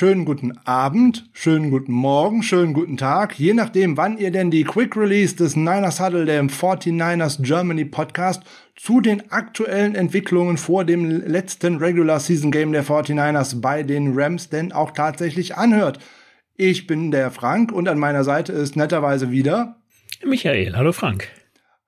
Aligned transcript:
schönen 0.00 0.24
guten 0.24 0.56
Abend, 0.64 1.28
schönen 1.34 1.70
guten 1.70 1.92
Morgen, 1.92 2.42
schönen 2.42 2.72
guten 2.72 2.96
Tag, 2.96 3.38
je 3.38 3.52
nachdem, 3.52 3.98
wann 3.98 4.16
ihr 4.16 4.30
denn 4.30 4.50
die 4.50 4.64
Quick 4.64 4.96
Release 4.96 5.36
des 5.36 5.56
Niners 5.56 6.00
Huddle, 6.00 6.24
dem 6.24 6.48
49ers 6.48 7.42
Germany 7.42 7.84
Podcast, 7.84 8.42
zu 8.76 9.02
den 9.02 9.30
aktuellen 9.30 9.94
Entwicklungen 9.94 10.56
vor 10.56 10.86
dem 10.86 11.10
letzten 11.10 11.76
Regular 11.76 12.18
Season 12.18 12.50
Game 12.50 12.72
der 12.72 12.82
49ers 12.82 13.60
bei 13.60 13.82
den 13.82 14.18
Rams 14.18 14.48
denn 14.48 14.72
auch 14.72 14.92
tatsächlich 14.92 15.56
anhört. 15.56 15.98
Ich 16.56 16.86
bin 16.86 17.10
der 17.10 17.30
Frank 17.30 17.70
und 17.70 17.86
an 17.86 17.98
meiner 17.98 18.24
Seite 18.24 18.54
ist 18.54 18.76
netterweise 18.76 19.30
wieder 19.30 19.76
Michael. 20.24 20.76
Hallo 20.76 20.92
Frank. 20.92 21.28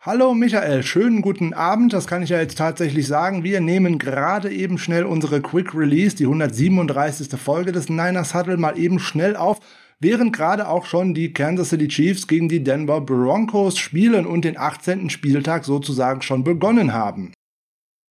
Hallo 0.05 0.35
Michael, 0.35 0.83
schönen 0.83 1.23
guten 1.23 1.55
Abend. 1.55 1.93
Das 1.93 2.09
kann 2.09 2.25
ich 2.25 2.31
ja 2.31 2.41
jetzt 2.41 2.59
tatsächlich 2.59 3.07
sagen. 3.07 3.45
Wir 3.45 3.61
nehmen 3.61 4.01
gerade 4.01 4.51
eben 4.51 4.77
schnell 4.77 5.05
unsere 5.05 5.41
Quick 5.41 5.77
Release, 5.77 6.17
die 6.17 6.25
137. 6.25 7.29
Folge 7.39 7.71
des 7.71 7.89
Niners 7.89 8.35
Huddle, 8.35 8.57
mal 8.57 8.77
eben 8.77 8.99
schnell 8.99 9.37
auf, 9.37 9.61
während 10.01 10.35
gerade 10.35 10.67
auch 10.67 10.87
schon 10.87 11.15
die 11.15 11.33
Kansas 11.33 11.69
City 11.69 11.87
Chiefs 11.87 12.27
gegen 12.27 12.49
die 12.49 12.65
Denver 12.65 13.01
Broncos 13.01 13.79
spielen 13.79 14.27
und 14.27 14.45
den 14.45 14.59
18. 14.59 15.09
Spieltag 15.09 15.65
sozusagen 15.65 16.21
schon 16.21 16.43
begonnen 16.43 16.93
haben. 16.93 17.33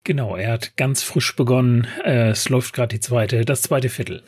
Genau, 0.06 0.38
er 0.38 0.54
hat 0.54 0.78
ganz 0.78 1.04
frisch 1.04 1.36
begonnen. 1.36 1.88
Äh, 2.06 2.30
es 2.30 2.48
läuft 2.48 2.74
gerade 2.74 2.96
die 2.96 3.02
zweite, 3.02 3.44
das 3.44 3.64
zweite 3.64 3.90
Viertel. 3.90 4.24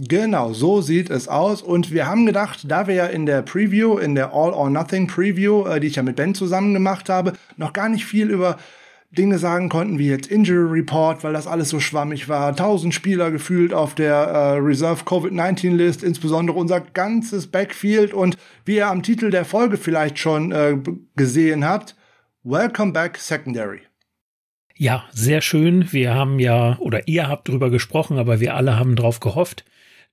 Genau, 0.00 0.52
so 0.52 0.80
sieht 0.80 1.10
es 1.10 1.26
aus. 1.26 1.60
Und 1.60 1.90
wir 1.90 2.06
haben 2.06 2.24
gedacht, 2.24 2.70
da 2.70 2.86
wir 2.86 2.94
ja 2.94 3.06
in 3.06 3.26
der 3.26 3.42
Preview, 3.42 3.98
in 3.98 4.14
der 4.14 4.32
All 4.32 4.52
or 4.52 4.70
Nothing 4.70 5.08
Preview, 5.08 5.66
äh, 5.66 5.80
die 5.80 5.88
ich 5.88 5.96
ja 5.96 6.02
mit 6.02 6.16
Ben 6.16 6.34
zusammen 6.34 6.72
gemacht 6.72 7.08
habe, 7.08 7.32
noch 7.56 7.72
gar 7.72 7.88
nicht 7.88 8.04
viel 8.04 8.30
über 8.30 8.58
Dinge 9.10 9.38
sagen 9.38 9.68
konnten, 9.68 9.98
wie 9.98 10.08
jetzt 10.08 10.28
Injury 10.28 10.80
Report, 10.80 11.24
weil 11.24 11.32
das 11.32 11.46
alles 11.46 11.70
so 11.70 11.80
schwammig 11.80 12.28
war. 12.28 12.54
Tausend 12.54 12.94
Spieler 12.94 13.30
gefühlt 13.30 13.74
auf 13.74 13.94
der 13.94 14.14
äh, 14.14 14.58
Reserve 14.58 15.02
Covid-19 15.04 15.74
List, 15.74 16.04
insbesondere 16.04 16.56
unser 16.56 16.80
ganzes 16.80 17.48
Backfield. 17.48 18.12
Und 18.14 18.36
wie 18.64 18.76
ihr 18.76 18.86
am 18.86 19.02
Titel 19.02 19.30
der 19.30 19.44
Folge 19.44 19.78
vielleicht 19.78 20.18
schon 20.18 20.52
äh, 20.52 20.76
gesehen 21.16 21.64
habt, 21.64 21.96
Welcome 22.44 22.92
Back 22.92 23.16
Secondary. 23.16 23.80
Ja, 24.76 25.04
sehr 25.12 25.40
schön. 25.40 25.90
Wir 25.92 26.14
haben 26.14 26.38
ja, 26.38 26.78
oder 26.78 27.08
ihr 27.08 27.26
habt 27.26 27.48
drüber 27.48 27.70
gesprochen, 27.70 28.16
aber 28.16 28.38
wir 28.38 28.54
alle 28.54 28.78
haben 28.78 28.94
drauf 28.94 29.18
gehofft, 29.18 29.64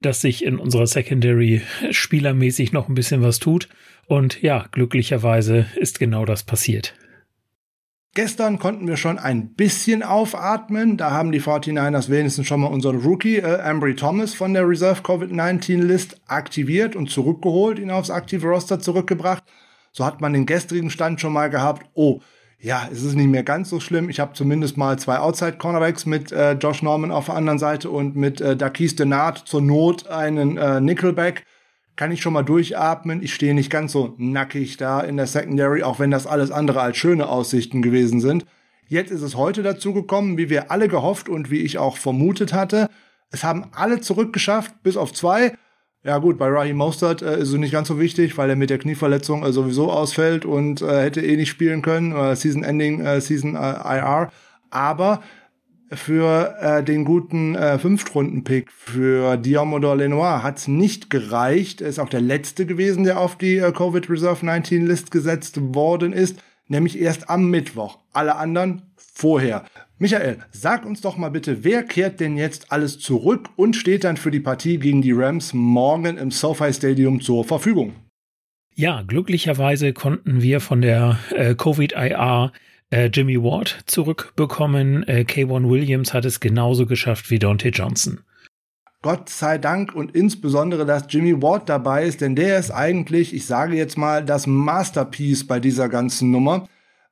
dass 0.06 0.22
sich 0.22 0.44
in 0.44 0.58
unserer 0.58 0.88
Secondary 0.88 1.62
spielermäßig 1.92 2.72
noch 2.72 2.88
ein 2.88 2.96
bisschen 2.96 3.22
was 3.22 3.40
tut. 3.40 3.68
Und 4.08 4.42
ja, 4.42 4.68
glücklicherweise 4.72 5.66
ist 5.76 6.00
genau 6.00 6.26
das 6.26 6.44
passiert. 6.44 6.94
Gestern 8.14 8.60
konnten 8.60 8.88
wir 8.88 8.96
schon 8.96 9.20
ein 9.20 9.56
bisschen 9.56 10.02
aufatmen. 10.02 10.96
Da 10.96 11.12
haben 11.12 11.34
die 11.34 11.42
49ers 11.42 12.10
wenigstens 12.10 12.48
schon 12.48 12.62
mal 12.62 12.68
unseren 12.68 13.02
Rookie 13.02 13.40
äh, 13.40 13.60
Ambry 13.60 13.94
Thomas 13.96 14.34
von 14.34 14.54
der 14.54 14.70
Reserve 14.70 15.02
Covid-19 15.02 15.82
List 15.82 16.22
aktiviert 16.26 16.96
und 16.96 17.10
zurückgeholt, 17.10 17.78
ihn 17.78 17.92
aufs 17.92 18.12
aktive 18.12 18.48
Roster 18.48 18.80
zurückgebracht. 18.80 19.44
So 19.92 20.06
hat 20.06 20.22
man 20.22 20.32
den 20.32 20.46
gestrigen 20.46 20.90
Stand 20.90 21.20
schon 21.20 21.34
mal 21.34 21.50
gehabt. 21.50 21.90
Oh, 21.94 22.22
ja, 22.66 22.90
es 22.92 23.04
ist 23.04 23.14
nicht 23.14 23.28
mehr 23.28 23.44
ganz 23.44 23.70
so 23.70 23.80
schlimm. 23.80 24.10
Ich 24.10 24.20
habe 24.20 24.34
zumindest 24.34 24.76
mal 24.76 24.98
zwei 24.98 25.20
Outside-Cornerbacks 25.20 26.08
mit 26.08 26.32
äh, 26.32 26.54
Josh 26.54 26.82
Norman 26.82 27.12
auf 27.12 27.28
der 27.28 27.36
anderen 27.36 27.60
Seite 27.60 27.92
und 27.92 28.16
mit 28.16 28.42
äh, 28.42 28.58
Dakis 28.58 28.96
Denard 28.96 29.38
zur 29.38 29.62
Not 29.62 30.08
einen 30.08 30.58
äh, 30.58 30.82
Nickelback. 30.82 31.46
Kann 31.96 32.12
ich 32.12 32.24
schon 32.24 32.34
mal 32.34 32.42
durchatmen. 32.42 33.22
Ich 33.22 33.36
stehe 33.36 33.54
nicht 33.54 33.70
ganz 33.70 33.92
so 33.92 34.16
nackig 34.18 34.78
da 34.78 35.02
in 35.02 35.16
der 35.16 35.28
Secondary, 35.28 35.84
auch 35.84 36.00
wenn 36.00 36.10
das 36.10 36.26
alles 36.26 36.50
andere 36.50 36.82
als 36.82 36.98
schöne 36.98 37.30
Aussichten 37.30 37.84
gewesen 37.84 38.20
sind. 38.20 38.48
Jetzt 38.88 39.12
ist 39.12 39.22
es 39.22 39.36
heute 39.36 39.62
dazu 39.62 39.94
gekommen, 39.94 40.40
wie 40.40 40.50
wir 40.50 40.72
alle 40.72 40.88
gehofft 40.88 41.30
und 41.30 41.52
wie 41.52 41.62
ich 41.62 41.78
auch 41.78 41.98
vermutet 41.98 42.52
hatte. 42.52 42.90
Es 43.30 43.44
haben 43.44 43.66
alle 43.76 44.02
zurückgeschafft, 44.02 44.82
bis 44.82 44.98
auf 44.98 45.14
zwei. 45.14 45.54
Ja 46.06 46.20
gut, 46.20 46.38
bei 46.38 46.48
Raheem 46.50 46.78
Mostert 46.78 47.24
äh, 47.24 47.40
ist 47.40 47.50
es 47.50 47.56
nicht 47.56 47.72
ganz 47.72 47.88
so 47.88 48.00
wichtig, 48.00 48.38
weil 48.38 48.48
er 48.48 48.56
mit 48.56 48.70
der 48.70 48.78
Knieverletzung 48.78 49.44
äh, 49.44 49.52
sowieso 49.52 49.92
ausfällt 49.92 50.46
und 50.46 50.84
äh, 50.84 51.02
hätte 51.02 51.20
eh 51.26 51.36
nicht 51.36 51.50
spielen 51.50 51.82
können, 51.82 52.12
äh, 52.12 52.36
Season 52.36 52.64
Ending, 52.64 53.02
äh, 53.02 53.20
Season 53.20 53.56
IR. 53.56 54.30
Aber 54.70 55.24
für 55.92 56.56
äh, 56.62 56.84
den 56.84 57.06
guten 57.06 57.56
Fünftrunden-Pick 57.56 58.72
für 58.72 59.38
Diomodor 59.38 59.96
Lenoir 59.96 60.44
hat's 60.44 60.68
nicht 60.68 61.10
gereicht. 61.10 61.82
Er 61.82 61.90
ist 61.90 62.00
auch 62.00 62.10
der 62.10 62.22
letzte 62.22 62.68
gewesen, 62.68 63.04
der 63.04 63.20
auf 63.20 63.36
die 63.38 63.58
Covid 63.60 64.08
Reserve 64.08 64.46
19 64.46 64.86
List 64.86 65.10
gesetzt 65.10 65.58
worden 65.74 66.14
ist, 66.14 66.38
nämlich 66.68 67.00
erst 67.00 67.30
am 67.30 67.50
Mittwoch. 67.50 68.00
Alle 68.14 68.36
anderen 68.36 68.84
vorher. 68.98 69.66
Michael, 69.98 70.40
sag 70.52 70.86
uns 70.86 71.00
doch 71.00 71.16
mal 71.16 71.30
bitte, 71.30 71.64
wer 71.64 71.82
kehrt 71.82 72.20
denn 72.20 72.36
jetzt 72.36 72.70
alles 72.74 73.00
zurück 73.00 73.48
und 73.56 73.78
steht 73.78 74.04
dann 74.04 74.18
für 74.18 74.30
die 74.30 74.42
Partie 74.42 74.78
gegen 74.78 75.02
die 75.02 75.14
Rams 75.14 75.54
morgen 75.54 76.18
im 76.18 76.32
SoFi 76.32 76.74
Stadium 76.74 77.22
zur 77.22 77.46
Verfügung? 77.46 77.94
Ja, 78.74 79.04
glücklicherweise 79.04 79.94
konnten 79.94 80.42
wir 80.42 80.60
von 80.60 80.82
der 80.82 81.18
äh, 81.34 81.56
Covid-IR 81.56 82.52
äh, 82.90 83.06
Jimmy 83.06 83.42
Ward 83.42 83.84
zurückbekommen. 83.86 85.08
Äh, 85.08 85.24
K1 85.26 85.70
Williams 85.70 86.14
hat 86.14 86.26
es 86.26 86.42
genauso 86.42 86.86
geschafft 86.86 87.32
wie 87.32 87.40
Dante 87.40 87.70
Johnson. 87.70 88.20
Gott 89.02 89.30
sei 89.30 89.60
Dank 89.60 89.96
und 89.96 90.14
insbesondere, 90.14 90.86
dass 90.86 91.06
Jimmy 91.08 91.42
Ward 91.42 91.70
dabei 91.70 92.04
ist, 92.04 92.20
denn 92.20 92.36
der 92.36 92.60
ist 92.60 92.72
eigentlich, 92.72 93.34
ich 93.34 93.46
sage 93.46 93.78
jetzt 93.78 93.98
mal, 93.98 94.26
das 94.26 94.46
Masterpiece 94.46 95.48
bei 95.48 95.62
dieser 95.62 95.88
ganzen 95.88 96.32
Nummer 96.32 96.68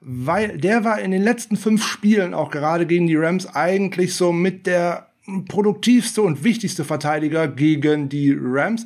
weil 0.05 0.57
der 0.57 0.83
war 0.83 0.99
in 0.99 1.11
den 1.11 1.21
letzten 1.21 1.55
fünf 1.55 1.85
Spielen 1.85 2.33
auch 2.33 2.51
gerade 2.51 2.85
gegen 2.85 3.07
die 3.07 3.15
Rams 3.15 3.47
eigentlich 3.47 4.15
so 4.15 4.31
mit 4.31 4.67
der 4.67 5.07
produktivste 5.47 6.21
und 6.21 6.43
wichtigste 6.43 6.83
Verteidiger 6.83 7.47
gegen 7.47 8.09
die 8.09 8.37
Rams, 8.37 8.85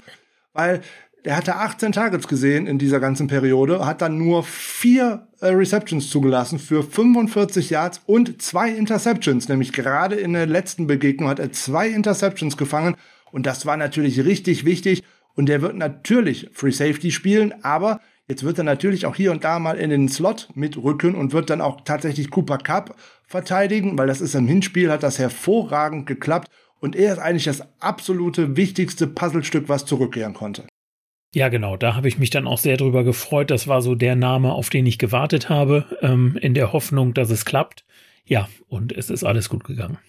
weil 0.54 0.82
der 1.26 1.36
hatte 1.36 1.56
18 1.56 1.92
Targets 1.92 2.28
gesehen 2.28 2.68
in 2.68 2.78
dieser 2.78 3.00
ganzen 3.00 3.28
Periode, 3.28 3.86
hat 3.86 4.02
dann 4.02 4.18
nur 4.18 4.44
vier 4.44 5.28
äh, 5.42 5.48
Receptions 5.48 6.10
zugelassen 6.10 6.60
für 6.60 6.84
45 6.84 7.70
Yards 7.70 8.02
und 8.06 8.42
zwei 8.42 8.70
Interceptions, 8.70 9.50
nämlich 9.50 9.74
gerade 9.74 10.16
in 10.16 10.34
der 10.34 10.46
letzten 10.46 10.88
Begegnung 10.88 11.30
hat 11.30 11.40
er 11.40 11.52
zwei 11.52 11.90
Interceptions 11.90 12.56
gefangen 12.56 12.96
und 13.32 13.46
das 13.46 13.66
war 13.66 13.78
natürlich 13.78 14.24
richtig 14.24 14.66
wichtig. 14.66 15.04
Und 15.36 15.50
der 15.50 15.62
wird 15.62 15.76
natürlich 15.76 16.50
Free 16.54 16.72
Safety 16.72 17.12
spielen, 17.12 17.54
aber 17.62 18.02
Jetzt 18.30 18.44
wird 18.44 18.58
er 18.58 18.66
natürlich 18.66 19.06
auch 19.06 19.16
hier 19.16 19.32
und 19.32 19.46
da 19.46 19.58
mal 19.58 19.78
in 19.78 19.90
den 19.90 20.10
Slot 20.10 20.50
mitrücken 20.54 21.16
und 21.16 21.32
wird 21.32 21.50
dann 21.50 21.62
auch 21.62 21.82
tatsächlich 21.82 22.30
Cooper 22.30 22.58
Cup 22.58 22.96
verteidigen, 23.26 23.98
weil 23.98 24.08
das 24.08 24.20
ist 24.20 24.36
im 24.36 24.48
Hinspiel, 24.48 24.92
hat 24.92 25.04
das 25.04 25.18
hervorragend 25.18 26.08
geklappt 26.08 26.50
und 26.80 26.96
er 26.96 27.14
ist 27.14 27.20
eigentlich 27.20 27.46
das 27.46 27.64
absolute 27.80 28.58
wichtigste 28.58 29.08
Puzzlestück, 29.08 29.70
was 29.70 29.86
zurückkehren 29.86 30.34
konnte. 30.34 30.66
Ja, 31.34 31.50
genau, 31.50 31.78
da 31.78 31.96
habe 31.96 32.08
ich 32.08 32.20
mich 32.20 32.30
dann 32.30 32.48
auch 32.48 32.58
sehr 32.58 32.78
drüber 32.78 33.04
gefreut. 33.04 33.52
Das 33.52 33.68
war 33.68 33.82
so 33.82 33.96
der 33.96 34.16
Name, 34.16 34.54
auf 34.54 34.70
den 34.70 34.86
ich 34.86 34.98
gewartet 34.98 35.50
habe, 35.50 35.86
ähm, 36.02 36.38
in 36.42 36.54
der 36.54 36.74
Hoffnung, 36.74 37.14
dass 37.14 37.30
es 37.30 37.46
klappt. 37.46 37.86
Ja, 38.26 38.50
und 38.68 38.92
es 38.92 39.10
ist 39.10 39.24
alles 39.24 39.48
gut 39.48 39.64
gegangen. 39.64 40.00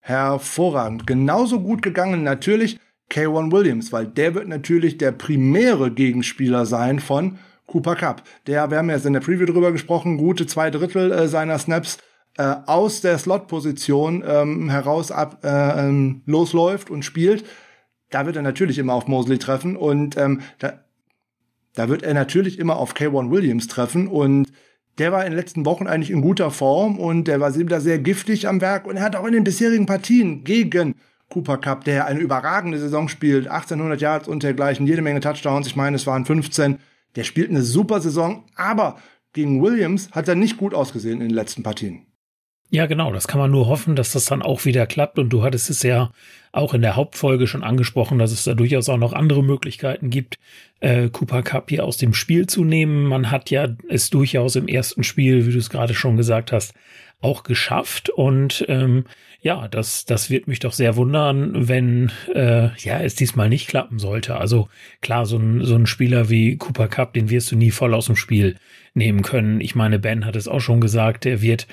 Hervorragend. 0.00 1.06
Genauso 1.06 1.60
gut 1.60 1.82
gegangen 1.82 2.24
natürlich 2.24 2.78
K1 3.10 3.52
Williams, 3.52 3.92
weil 3.92 4.06
der 4.06 4.34
wird 4.34 4.48
natürlich 4.48 4.98
der 4.98 5.12
primäre 5.12 5.90
Gegenspieler 5.92 6.66
sein 6.66 6.98
von 7.00 7.38
Cooper 7.68 7.94
Cup. 7.94 8.22
Der, 8.48 8.70
wir 8.70 8.78
haben 8.78 8.90
jetzt 8.90 9.06
in 9.06 9.12
der 9.12 9.20
Preview 9.20 9.46
drüber 9.46 9.70
gesprochen, 9.70 10.18
gute 10.18 10.46
zwei 10.46 10.70
Drittel 10.70 11.12
äh, 11.12 11.28
seiner 11.28 11.58
Snaps 11.58 11.98
äh, 12.36 12.56
aus 12.66 13.00
der 13.00 13.18
Slot-Position 13.18 14.24
ähm, 14.26 14.70
heraus 14.70 15.12
ab, 15.12 15.44
äh, 15.44 15.48
ähm, 15.86 16.22
losläuft 16.26 16.90
und 16.90 17.04
spielt. 17.04 17.44
Da 18.10 18.26
wird 18.26 18.36
er 18.36 18.42
natürlich 18.42 18.78
immer 18.78 18.94
auf 18.94 19.06
Mosley 19.06 19.38
treffen 19.38 19.76
und 19.76 20.16
ähm, 20.16 20.40
da, 20.58 20.80
da 21.74 21.88
wird 21.88 22.02
er 22.02 22.14
natürlich 22.14 22.58
immer 22.58 22.76
auf 22.76 22.94
K1 22.94 23.30
Williams 23.30 23.68
treffen 23.68 24.08
und 24.08 24.50
der 24.96 25.12
war 25.12 25.24
in 25.24 25.32
den 25.32 25.38
letzten 25.38 25.64
Wochen 25.66 25.86
eigentlich 25.86 26.10
in 26.10 26.22
guter 26.22 26.50
Form 26.50 26.98
und 26.98 27.28
der 27.28 27.38
war 27.38 27.52
da 27.52 27.80
sehr 27.80 27.98
giftig 27.98 28.48
am 28.48 28.60
Werk 28.60 28.86
und 28.86 28.96
er 28.96 29.02
hat 29.02 29.14
auch 29.14 29.26
in 29.26 29.32
den 29.32 29.44
bisherigen 29.44 29.86
Partien 29.86 30.42
gegen 30.42 30.94
Cooper 31.28 31.58
Cup, 31.58 31.84
der 31.84 32.06
eine 32.06 32.18
überragende 32.18 32.78
Saison 32.78 33.08
spielt, 33.08 33.48
1800 33.48 34.00
Yards 34.00 34.28
und 34.28 34.42
dergleichen, 34.42 34.86
jede 34.86 35.02
Menge 35.02 35.20
Touchdowns, 35.20 35.66
ich 35.66 35.76
meine, 35.76 35.96
es 35.96 36.06
waren 36.06 36.24
15, 36.24 36.78
der 37.16 37.24
spielt 37.24 37.50
eine 37.50 37.62
super 37.62 38.00
Saison, 38.00 38.44
aber 38.54 38.98
gegen 39.32 39.62
Williams 39.62 40.10
hat 40.12 40.28
er 40.28 40.34
nicht 40.34 40.56
gut 40.56 40.74
ausgesehen 40.74 41.20
in 41.20 41.28
den 41.28 41.34
letzten 41.34 41.62
Partien. 41.62 42.06
Ja, 42.70 42.84
genau. 42.86 43.12
Das 43.12 43.26
kann 43.26 43.40
man 43.40 43.50
nur 43.50 43.66
hoffen, 43.66 43.96
dass 43.96 44.12
das 44.12 44.26
dann 44.26 44.42
auch 44.42 44.66
wieder 44.66 44.86
klappt. 44.86 45.18
Und 45.18 45.30
du 45.30 45.42
hattest 45.42 45.70
es 45.70 45.82
ja 45.82 46.10
auch 46.52 46.74
in 46.74 46.82
der 46.82 46.96
Hauptfolge 46.96 47.46
schon 47.46 47.64
angesprochen, 47.64 48.18
dass 48.18 48.30
es 48.30 48.44
da 48.44 48.54
durchaus 48.54 48.88
auch 48.90 48.98
noch 48.98 49.14
andere 49.14 49.42
Möglichkeiten 49.42 50.10
gibt, 50.10 50.38
äh, 50.80 51.08
Cooper 51.08 51.42
Cup 51.42 51.70
hier 51.70 51.84
aus 51.84 51.96
dem 51.96 52.12
Spiel 52.12 52.46
zu 52.46 52.64
nehmen. 52.64 53.04
Man 53.04 53.30
hat 53.30 53.50
ja 53.50 53.68
es 53.88 54.10
durchaus 54.10 54.54
im 54.56 54.68
ersten 54.68 55.02
Spiel, 55.02 55.46
wie 55.46 55.52
du 55.52 55.58
es 55.58 55.70
gerade 55.70 55.94
schon 55.94 56.18
gesagt 56.18 56.52
hast, 56.52 56.74
auch 57.20 57.42
geschafft. 57.42 58.10
Und 58.10 58.66
ähm, 58.68 59.04
ja, 59.48 59.66
das, 59.66 60.04
das 60.04 60.28
wird 60.28 60.46
mich 60.46 60.58
doch 60.58 60.74
sehr 60.74 60.96
wundern, 60.96 61.68
wenn 61.68 62.12
äh, 62.34 62.68
ja 62.76 63.00
es 63.00 63.14
diesmal 63.14 63.48
nicht 63.48 63.66
klappen 63.66 63.98
sollte. 63.98 64.36
Also 64.36 64.68
klar, 65.00 65.24
so 65.24 65.38
ein, 65.38 65.64
so 65.64 65.74
ein 65.74 65.86
Spieler 65.86 66.28
wie 66.28 66.58
Cooper 66.58 66.86
Cup, 66.86 67.14
den 67.14 67.30
wirst 67.30 67.50
du 67.50 67.56
nie 67.56 67.70
voll 67.70 67.94
aus 67.94 68.04
dem 68.04 68.16
Spiel 68.16 68.56
nehmen 68.92 69.22
können. 69.22 69.62
Ich 69.62 69.74
meine, 69.74 69.98
Ben 69.98 70.26
hat 70.26 70.36
es 70.36 70.48
auch 70.48 70.60
schon 70.60 70.82
gesagt, 70.82 71.24
der 71.24 71.40
wird 71.40 71.66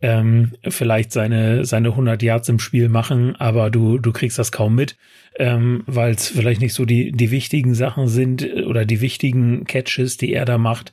ähm, 0.00 0.52
vielleicht 0.68 1.10
seine, 1.10 1.64
seine 1.64 1.88
100 1.88 2.22
Yards 2.22 2.48
im 2.48 2.60
Spiel 2.60 2.88
machen, 2.88 3.34
aber 3.34 3.70
du, 3.70 3.98
du 3.98 4.12
kriegst 4.12 4.38
das 4.38 4.52
kaum 4.52 4.76
mit, 4.76 4.96
ähm, 5.36 5.82
weil 5.86 6.14
es 6.14 6.28
vielleicht 6.28 6.60
nicht 6.60 6.74
so 6.74 6.84
die, 6.84 7.10
die 7.10 7.32
wichtigen 7.32 7.74
Sachen 7.74 8.06
sind 8.06 8.48
oder 8.66 8.84
die 8.84 9.00
wichtigen 9.00 9.64
Catches, 9.64 10.16
die 10.16 10.32
er 10.32 10.44
da 10.44 10.58
macht. 10.58 10.92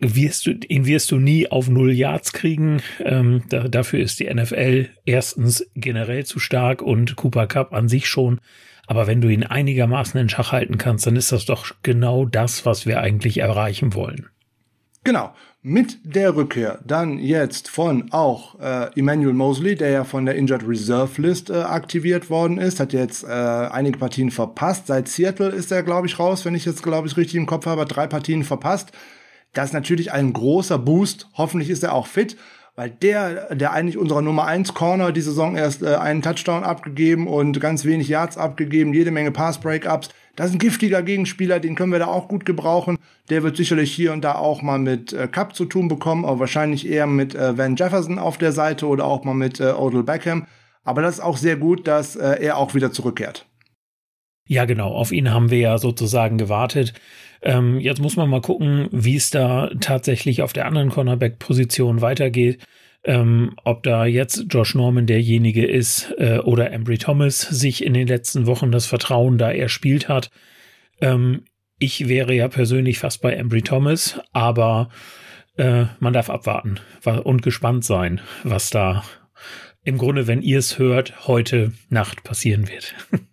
Wirst 0.00 0.46
du, 0.46 0.52
ihn 0.68 0.86
wirst 0.86 1.10
du 1.10 1.18
nie 1.18 1.50
auf 1.50 1.68
null 1.68 1.92
Yards 1.92 2.32
kriegen. 2.32 2.82
Ähm, 3.04 3.42
da, 3.50 3.68
dafür 3.68 4.00
ist 4.00 4.18
die 4.18 4.32
NFL 4.32 4.88
erstens 5.04 5.66
generell 5.74 6.24
zu 6.24 6.38
stark 6.38 6.80
und 6.80 7.16
Cooper 7.16 7.46
Cup 7.46 7.74
an 7.74 7.88
sich 7.88 8.08
schon. 8.08 8.40
Aber 8.86 9.06
wenn 9.06 9.20
du 9.20 9.28
ihn 9.28 9.44
einigermaßen 9.44 10.18
in 10.18 10.28
Schach 10.28 10.52
halten 10.52 10.78
kannst, 10.78 11.06
dann 11.06 11.16
ist 11.16 11.32
das 11.32 11.44
doch 11.44 11.74
genau 11.82 12.24
das, 12.24 12.66
was 12.66 12.86
wir 12.86 13.00
eigentlich 13.00 13.38
erreichen 13.38 13.94
wollen. 13.94 14.28
Genau. 15.04 15.32
Mit 15.62 15.98
der 16.04 16.36
Rückkehr 16.36 16.80
dann 16.86 17.18
jetzt 17.18 17.68
von 17.68 18.12
auch 18.12 18.58
äh, 18.60 18.98
Emmanuel 18.98 19.34
Mosley, 19.34 19.76
der 19.76 19.90
ja 19.90 20.04
von 20.04 20.24
der 20.24 20.34
Injured 20.34 20.66
Reserve 20.66 21.20
List 21.20 21.50
äh, 21.50 21.56
aktiviert 21.56 22.30
worden 22.30 22.56
ist, 22.56 22.80
hat 22.80 22.94
jetzt 22.94 23.24
äh, 23.24 23.28
einige 23.28 23.98
Partien 23.98 24.30
verpasst. 24.30 24.86
Seit 24.86 25.08
Seattle 25.08 25.50
ist 25.50 25.70
er, 25.70 25.82
glaube 25.82 26.06
ich, 26.06 26.18
raus, 26.18 26.46
wenn 26.46 26.54
ich 26.54 26.64
jetzt, 26.64 26.82
glaube 26.82 27.08
ich, 27.08 27.16
richtig 27.18 27.36
im 27.36 27.44
Kopf 27.44 27.66
habe, 27.66 27.84
drei 27.84 28.06
Partien 28.06 28.42
verpasst. 28.42 28.92
Das 29.52 29.66
ist 29.66 29.72
natürlich 29.72 30.12
ein 30.12 30.32
großer 30.32 30.78
Boost. 30.78 31.28
Hoffentlich 31.34 31.70
ist 31.70 31.82
er 31.82 31.94
auch 31.94 32.06
fit, 32.06 32.36
weil 32.76 32.90
der, 32.90 33.54
der 33.54 33.72
eigentlich 33.72 33.98
unserer 33.98 34.22
Nummer 34.22 34.46
1 34.46 34.74
Corner 34.74 35.12
die 35.12 35.20
Saison 35.20 35.56
erst 35.56 35.82
äh, 35.82 35.96
einen 35.96 36.22
Touchdown 36.22 36.62
abgegeben 36.62 37.26
und 37.26 37.60
ganz 37.60 37.84
wenig 37.84 38.08
Yards 38.08 38.38
abgegeben, 38.38 38.94
jede 38.94 39.10
Menge 39.10 39.32
Pass-Breakups. 39.32 40.10
Das 40.36 40.46
ist 40.46 40.54
ein 40.54 40.60
giftiger 40.60 41.02
Gegenspieler, 41.02 41.60
den 41.60 41.74
können 41.74 41.92
wir 41.92 41.98
da 41.98 42.06
auch 42.06 42.28
gut 42.28 42.46
gebrauchen. 42.46 42.96
Der 43.28 43.42
wird 43.42 43.56
sicherlich 43.56 43.92
hier 43.92 44.12
und 44.12 44.22
da 44.22 44.36
auch 44.36 44.62
mal 44.62 44.78
mit 44.78 45.12
äh, 45.12 45.26
Cup 45.26 45.54
zu 45.54 45.64
tun 45.64 45.88
bekommen, 45.88 46.24
aber 46.24 46.40
wahrscheinlich 46.40 46.88
eher 46.88 47.06
mit 47.06 47.34
äh, 47.34 47.58
Van 47.58 47.76
Jefferson 47.76 48.18
auf 48.18 48.38
der 48.38 48.52
Seite 48.52 48.86
oder 48.86 49.04
auch 49.04 49.24
mal 49.24 49.34
mit 49.34 49.60
äh, 49.60 49.72
Odell 49.72 50.04
Beckham. 50.04 50.46
Aber 50.84 51.02
das 51.02 51.16
ist 51.16 51.20
auch 51.20 51.36
sehr 51.36 51.56
gut, 51.56 51.86
dass 51.86 52.16
äh, 52.16 52.42
er 52.42 52.56
auch 52.56 52.74
wieder 52.74 52.92
zurückkehrt. 52.92 53.46
Ja, 54.46 54.64
genau. 54.64 54.88
Auf 54.88 55.12
ihn 55.12 55.32
haben 55.32 55.50
wir 55.50 55.58
ja 55.58 55.78
sozusagen 55.78 56.38
gewartet. 56.38 56.94
Ähm, 57.42 57.80
jetzt 57.80 58.00
muss 58.00 58.16
man 58.16 58.28
mal 58.28 58.40
gucken, 58.40 58.88
wie 58.92 59.16
es 59.16 59.30
da 59.30 59.70
tatsächlich 59.80 60.42
auf 60.42 60.52
der 60.52 60.66
anderen 60.66 60.90
Cornerback-Position 60.90 62.00
weitergeht 62.00 62.64
ähm, 63.04 63.54
ob 63.64 63.82
da 63.82 64.04
jetzt 64.04 64.46
Josh 64.50 64.74
Norman 64.74 65.06
derjenige 65.06 65.66
ist 65.66 66.12
äh, 66.18 66.38
oder 66.38 66.70
Embry 66.72 66.98
Thomas 66.98 67.40
sich 67.40 67.84
in 67.84 67.94
den 67.94 68.06
letzten 68.06 68.46
Wochen 68.46 68.70
das 68.70 68.86
Vertrauen 68.86 69.38
da 69.38 69.50
erspielt 69.50 70.08
hat. 70.08 70.30
Ähm, 71.00 71.44
ich 71.78 72.08
wäre 72.08 72.34
ja 72.34 72.48
persönlich 72.48 72.98
fast 72.98 73.22
bei 73.22 73.32
Embry 73.32 73.62
Thomas, 73.62 74.20
aber 74.32 74.90
äh, 75.56 75.86
man 75.98 76.12
darf 76.12 76.28
abwarten 76.28 76.78
und 77.24 77.42
gespannt 77.42 77.84
sein, 77.84 78.20
was 78.44 78.68
da 78.68 79.02
im 79.82 79.96
Grunde, 79.96 80.26
wenn 80.26 80.42
ihr 80.42 80.58
es 80.58 80.78
hört, 80.78 81.26
heute 81.26 81.72
Nacht 81.88 82.22
passieren 82.22 82.68
wird. 82.68 82.94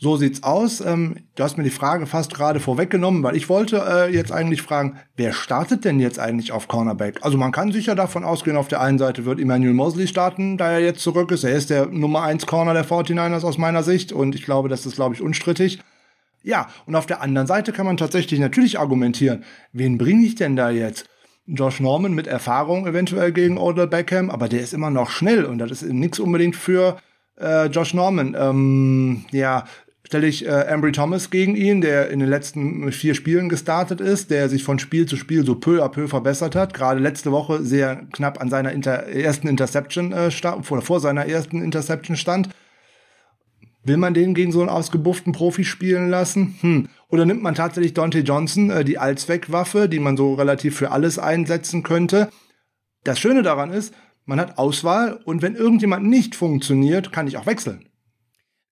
So 0.00 0.16
sieht's 0.16 0.44
aus. 0.44 0.80
Ähm, 0.80 1.16
du 1.34 1.42
hast 1.42 1.58
mir 1.58 1.64
die 1.64 1.70
Frage 1.70 2.06
fast 2.06 2.32
gerade 2.32 2.60
vorweggenommen, 2.60 3.24
weil 3.24 3.34
ich 3.34 3.48
wollte 3.48 3.84
äh, 3.84 4.14
jetzt 4.14 4.30
eigentlich 4.30 4.62
fragen, 4.62 4.96
wer 5.16 5.32
startet 5.32 5.84
denn 5.84 5.98
jetzt 5.98 6.20
eigentlich 6.20 6.52
auf 6.52 6.68
Cornerback? 6.68 7.18
Also 7.22 7.36
man 7.36 7.50
kann 7.50 7.72
sicher 7.72 7.96
davon 7.96 8.22
ausgehen, 8.22 8.56
auf 8.56 8.68
der 8.68 8.80
einen 8.80 8.98
Seite 8.98 9.24
wird 9.24 9.40
Emmanuel 9.40 9.74
Mosley 9.74 10.06
starten, 10.06 10.56
da 10.56 10.70
er 10.70 10.80
jetzt 10.80 11.00
zurück 11.00 11.32
ist. 11.32 11.42
Er 11.42 11.54
ist 11.54 11.70
der 11.70 11.86
Nummer 11.86 12.22
1 12.22 12.46
Corner 12.46 12.74
der 12.74 12.86
49ers 12.86 13.44
aus 13.44 13.58
meiner 13.58 13.82
Sicht 13.82 14.12
und 14.12 14.36
ich 14.36 14.44
glaube, 14.44 14.68
das 14.68 14.86
ist, 14.86 14.94
glaube 14.94 15.16
ich, 15.16 15.20
unstrittig. 15.20 15.80
Ja, 16.44 16.68
und 16.86 16.94
auf 16.94 17.06
der 17.06 17.20
anderen 17.20 17.48
Seite 17.48 17.72
kann 17.72 17.86
man 17.86 17.96
tatsächlich 17.96 18.38
natürlich 18.38 18.78
argumentieren, 18.78 19.42
wen 19.72 19.98
bringe 19.98 20.24
ich 20.24 20.36
denn 20.36 20.54
da 20.54 20.70
jetzt? 20.70 21.06
Josh 21.46 21.80
Norman 21.80 22.12
mit 22.12 22.26
Erfahrung 22.26 22.86
eventuell 22.86 23.32
gegen 23.32 23.58
Odell 23.58 23.88
Beckham, 23.88 24.30
aber 24.30 24.48
der 24.48 24.60
ist 24.60 24.74
immer 24.74 24.90
noch 24.90 25.10
schnell 25.10 25.44
und 25.44 25.58
das 25.58 25.70
ist 25.70 25.82
nichts 25.82 26.20
unbedingt 26.20 26.54
für 26.54 26.98
äh, 27.40 27.66
Josh 27.66 27.94
Norman. 27.94 28.36
Ähm, 28.38 29.24
ja, 29.32 29.64
stelle 30.08 30.26
ich 30.26 30.46
äh, 30.46 30.64
Ambry 30.70 30.90
Thomas 30.90 31.28
gegen 31.28 31.54
ihn, 31.54 31.82
der 31.82 32.08
in 32.08 32.18
den 32.18 32.30
letzten 32.30 32.90
vier 32.92 33.14
Spielen 33.14 33.50
gestartet 33.50 34.00
ist, 34.00 34.30
der 34.30 34.48
sich 34.48 34.64
von 34.64 34.78
Spiel 34.78 35.04
zu 35.04 35.16
Spiel 35.16 35.44
so 35.44 35.54
peu 35.54 35.84
à 35.84 35.90
peu 35.90 36.08
verbessert 36.08 36.56
hat. 36.56 36.72
Gerade 36.72 36.98
letzte 36.98 37.30
Woche 37.30 37.62
sehr 37.62 38.06
knapp 38.14 38.40
an 38.40 38.48
seiner 38.48 38.72
Inter 38.72 39.02
ersten 39.08 39.48
Interception 39.48 40.12
äh, 40.12 40.30
stand, 40.30 40.70
oder 40.70 40.80
vor 40.80 41.00
seiner 41.00 41.26
ersten 41.26 41.60
Interception 41.60 42.16
stand. 42.16 42.48
Will 43.84 43.98
man 43.98 44.14
den 44.14 44.32
gegen 44.32 44.50
so 44.50 44.60
einen 44.60 44.70
ausgebufften 44.70 45.34
Profi 45.34 45.64
spielen 45.64 46.08
lassen? 46.08 46.54
Hm. 46.62 46.88
Oder 47.10 47.26
nimmt 47.26 47.42
man 47.42 47.54
tatsächlich 47.54 47.92
Dante 47.92 48.20
Johnson, 48.20 48.70
äh, 48.70 48.86
die 48.86 48.96
Allzweckwaffe, 48.96 49.90
die 49.90 50.00
man 50.00 50.16
so 50.16 50.32
relativ 50.32 50.74
für 50.74 50.90
alles 50.90 51.18
einsetzen 51.18 51.82
könnte? 51.82 52.30
Das 53.04 53.18
Schöne 53.18 53.42
daran 53.42 53.70
ist, 53.70 53.92
man 54.24 54.40
hat 54.40 54.56
Auswahl 54.56 55.20
und 55.26 55.42
wenn 55.42 55.54
irgendjemand 55.54 56.06
nicht 56.06 56.34
funktioniert, 56.34 57.12
kann 57.12 57.26
ich 57.26 57.36
auch 57.36 57.44
wechseln. 57.44 57.87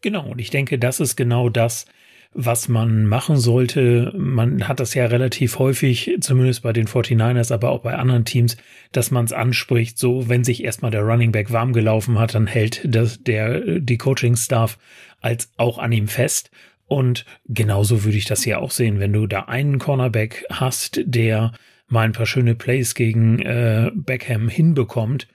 Genau, 0.02 0.30
und 0.30 0.40
ich 0.40 0.50
denke, 0.50 0.78
das 0.78 1.00
ist 1.00 1.16
genau 1.16 1.48
das, 1.48 1.86
was 2.32 2.68
man 2.68 3.06
machen 3.06 3.38
sollte. 3.38 4.12
Man 4.16 4.68
hat 4.68 4.78
das 4.78 4.92
ja 4.94 5.06
relativ 5.06 5.58
häufig, 5.58 6.18
zumindest 6.20 6.62
bei 6.62 6.72
den 6.72 6.86
49ers, 6.86 7.52
aber 7.52 7.70
auch 7.70 7.80
bei 7.80 7.94
anderen 7.94 8.26
Teams, 8.26 8.58
dass 8.92 9.10
man 9.10 9.24
es 9.24 9.32
anspricht, 9.32 9.98
so 9.98 10.28
wenn 10.28 10.44
sich 10.44 10.62
erstmal 10.62 10.90
der 10.90 11.02
Running 11.02 11.32
Back 11.32 11.50
warm 11.50 11.72
gelaufen 11.72 12.18
hat, 12.18 12.34
dann 12.34 12.46
hält 12.46 12.82
das, 12.84 13.22
der, 13.22 13.80
die 13.80 13.96
Coaching-Staff 13.96 14.78
als 15.22 15.50
auch 15.56 15.78
an 15.78 15.92
ihm 15.92 16.08
fest. 16.08 16.50
Und 16.86 17.24
genauso 17.46 18.04
würde 18.04 18.18
ich 18.18 18.26
das 18.26 18.42
hier 18.42 18.60
auch 18.60 18.70
sehen, 18.70 19.00
wenn 19.00 19.12
du 19.12 19.26
da 19.26 19.44
einen 19.44 19.78
Cornerback 19.78 20.44
hast, 20.50 21.00
der 21.04 21.52
mal 21.88 22.02
ein 22.02 22.12
paar 22.12 22.26
schöne 22.26 22.54
Plays 22.54 22.94
gegen 22.94 23.40
äh, 23.40 23.90
Beckham 23.94 24.48
hinbekommt, 24.48 25.26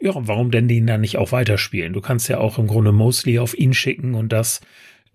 ja, 0.00 0.12
warum 0.14 0.50
denn 0.50 0.68
den 0.68 0.86
dann 0.86 1.00
nicht 1.00 1.18
auch 1.18 1.32
weiterspielen? 1.32 1.92
Du 1.92 2.00
kannst 2.00 2.28
ja 2.28 2.38
auch 2.38 2.58
im 2.58 2.66
Grunde 2.66 2.92
Mosley 2.92 3.38
auf 3.38 3.58
ihn 3.58 3.74
schicken 3.74 4.14
und 4.14 4.32
das 4.32 4.60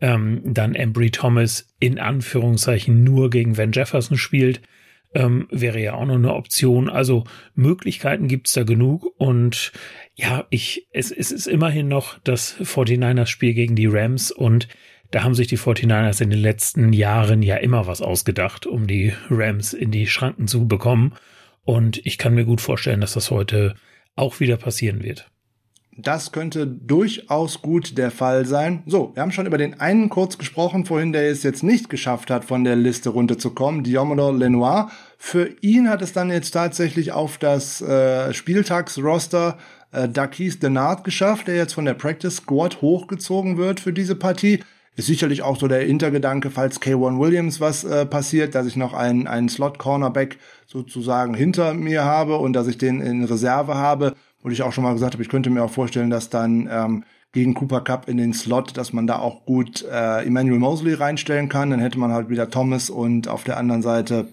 ähm, 0.01 0.41
dann 0.43 0.75
Embry 0.75 1.11
Thomas 1.11 1.67
in 1.79 1.99
Anführungszeichen 1.99 3.03
nur 3.03 3.29
gegen 3.29 3.57
Van 3.57 3.71
Jefferson 3.71 4.17
spielt, 4.17 4.61
ähm, 5.13 5.47
wäre 5.51 5.79
ja 5.79 5.93
auch 5.93 6.05
noch 6.05 6.15
eine 6.15 6.33
Option. 6.33 6.89
Also 6.89 7.23
Möglichkeiten 7.55 8.27
gibt's 8.27 8.53
da 8.53 8.63
genug 8.63 9.05
und 9.17 9.71
ja, 10.15 10.45
ich, 10.49 10.87
es, 10.91 11.11
es 11.11 11.31
ist 11.31 11.47
immerhin 11.47 11.87
noch 11.87 12.19
das 12.23 12.59
49ers 12.59 13.27
Spiel 13.27 13.53
gegen 13.53 13.75
die 13.75 13.87
Rams 13.87 14.31
und 14.31 14.67
da 15.11 15.23
haben 15.23 15.35
sich 15.35 15.47
die 15.47 15.59
49ers 15.59 16.21
in 16.21 16.31
den 16.31 16.39
letzten 16.39 16.91
Jahren 16.91 17.43
ja 17.43 17.57
immer 17.57 17.85
was 17.87 18.01
ausgedacht, 18.01 18.65
um 18.65 18.87
die 18.87 19.13
Rams 19.29 19.73
in 19.73 19.91
die 19.91 20.07
Schranken 20.07 20.47
zu 20.47 20.67
bekommen. 20.67 21.13
Und 21.65 22.03
ich 22.05 22.17
kann 22.17 22.33
mir 22.33 22.45
gut 22.45 22.61
vorstellen, 22.61 22.99
dass 22.99 23.13
das 23.13 23.29
heute 23.29 23.75
auch 24.15 24.39
wieder 24.39 24.57
passieren 24.57 25.03
wird. 25.03 25.29
Das 25.95 26.31
könnte 26.31 26.65
durchaus 26.65 27.61
gut 27.61 27.99
der 27.99 28.09
Fall 28.09 28.45
sein. 28.45 28.81
So, 28.87 29.11
wir 29.13 29.21
haben 29.21 29.31
schon 29.31 29.45
über 29.45 29.59
den 29.59 29.79
einen 29.79 30.09
kurz 30.09 30.39
gesprochen 30.39 30.85
vorhin, 30.85 31.13
der 31.13 31.29
es 31.29 31.43
jetzt 31.43 31.61
nicht 31.61 31.87
geschafft 31.89 32.31
hat, 32.31 32.45
von 32.45 32.63
der 32.63 32.75
Liste 32.75 33.09
runterzukommen, 33.09 33.83
Diomedor 33.83 34.33
Lenoir. 34.33 34.89
Für 35.19 35.55
ihn 35.61 35.89
hat 35.89 36.01
es 36.01 36.11
dann 36.11 36.31
jetzt 36.31 36.51
tatsächlich 36.51 37.11
auf 37.11 37.37
das 37.37 37.81
äh, 37.81 38.33
Spieltagsroster 38.33 39.59
äh, 39.91 40.09
Dakis 40.09 40.57
Denard 40.57 41.03
geschafft, 41.03 41.47
der 41.47 41.57
jetzt 41.57 41.73
von 41.73 41.85
der 41.85 41.93
Practice 41.93 42.37
Squad 42.37 42.81
hochgezogen 42.81 43.57
wird 43.57 43.79
für 43.79 43.93
diese 43.93 44.15
Partie. 44.15 44.61
Ist 44.95 45.07
sicherlich 45.07 45.41
auch 45.41 45.57
so 45.59 45.67
der 45.67 45.81
Hintergedanke, 45.81 46.51
falls 46.51 46.79
K1 46.79 47.19
Williams 47.19 47.59
was 47.59 47.83
äh, 47.83 48.05
passiert, 48.05 48.53
dass 48.53 48.67
ich 48.67 48.75
noch 48.75 48.93
einen, 48.93 49.25
einen 49.25 49.49
Slot-Cornerback 49.49 50.37
sozusagen 50.67 51.33
hinter 51.33 51.73
mir 51.73 52.03
habe 52.03 52.37
und 52.37 52.53
dass 52.53 52.67
ich 52.67 52.77
den 52.77 53.01
in 53.01 53.23
Reserve 53.23 53.75
habe. 53.75 54.13
Wo 54.43 54.49
ich 54.49 54.61
auch 54.61 54.71
schon 54.71 54.83
mal 54.83 54.93
gesagt 54.93 55.13
habe, 55.13 55.23
ich 55.23 55.29
könnte 55.29 55.49
mir 55.49 55.63
auch 55.63 55.71
vorstellen, 55.71 56.09
dass 56.09 56.29
dann 56.29 56.69
ähm, 56.71 57.03
gegen 57.31 57.55
Cooper 57.55 57.81
Cup 57.81 58.07
in 58.07 58.17
den 58.17 58.33
Slot, 58.33 58.77
dass 58.77 58.93
man 58.93 59.07
da 59.07 59.17
auch 59.17 59.45
gut 59.45 59.83
äh, 59.83 60.25
Emmanuel 60.25 60.59
Mosley 60.59 60.93
reinstellen 60.93 61.49
kann. 61.49 61.71
Dann 61.71 61.79
hätte 61.79 61.97
man 61.97 62.11
halt 62.11 62.29
wieder 62.29 62.49
Thomas 62.49 62.91
und 62.91 63.27
auf 63.27 63.43
der 63.43 63.57
anderen 63.57 63.81
Seite 63.81 64.27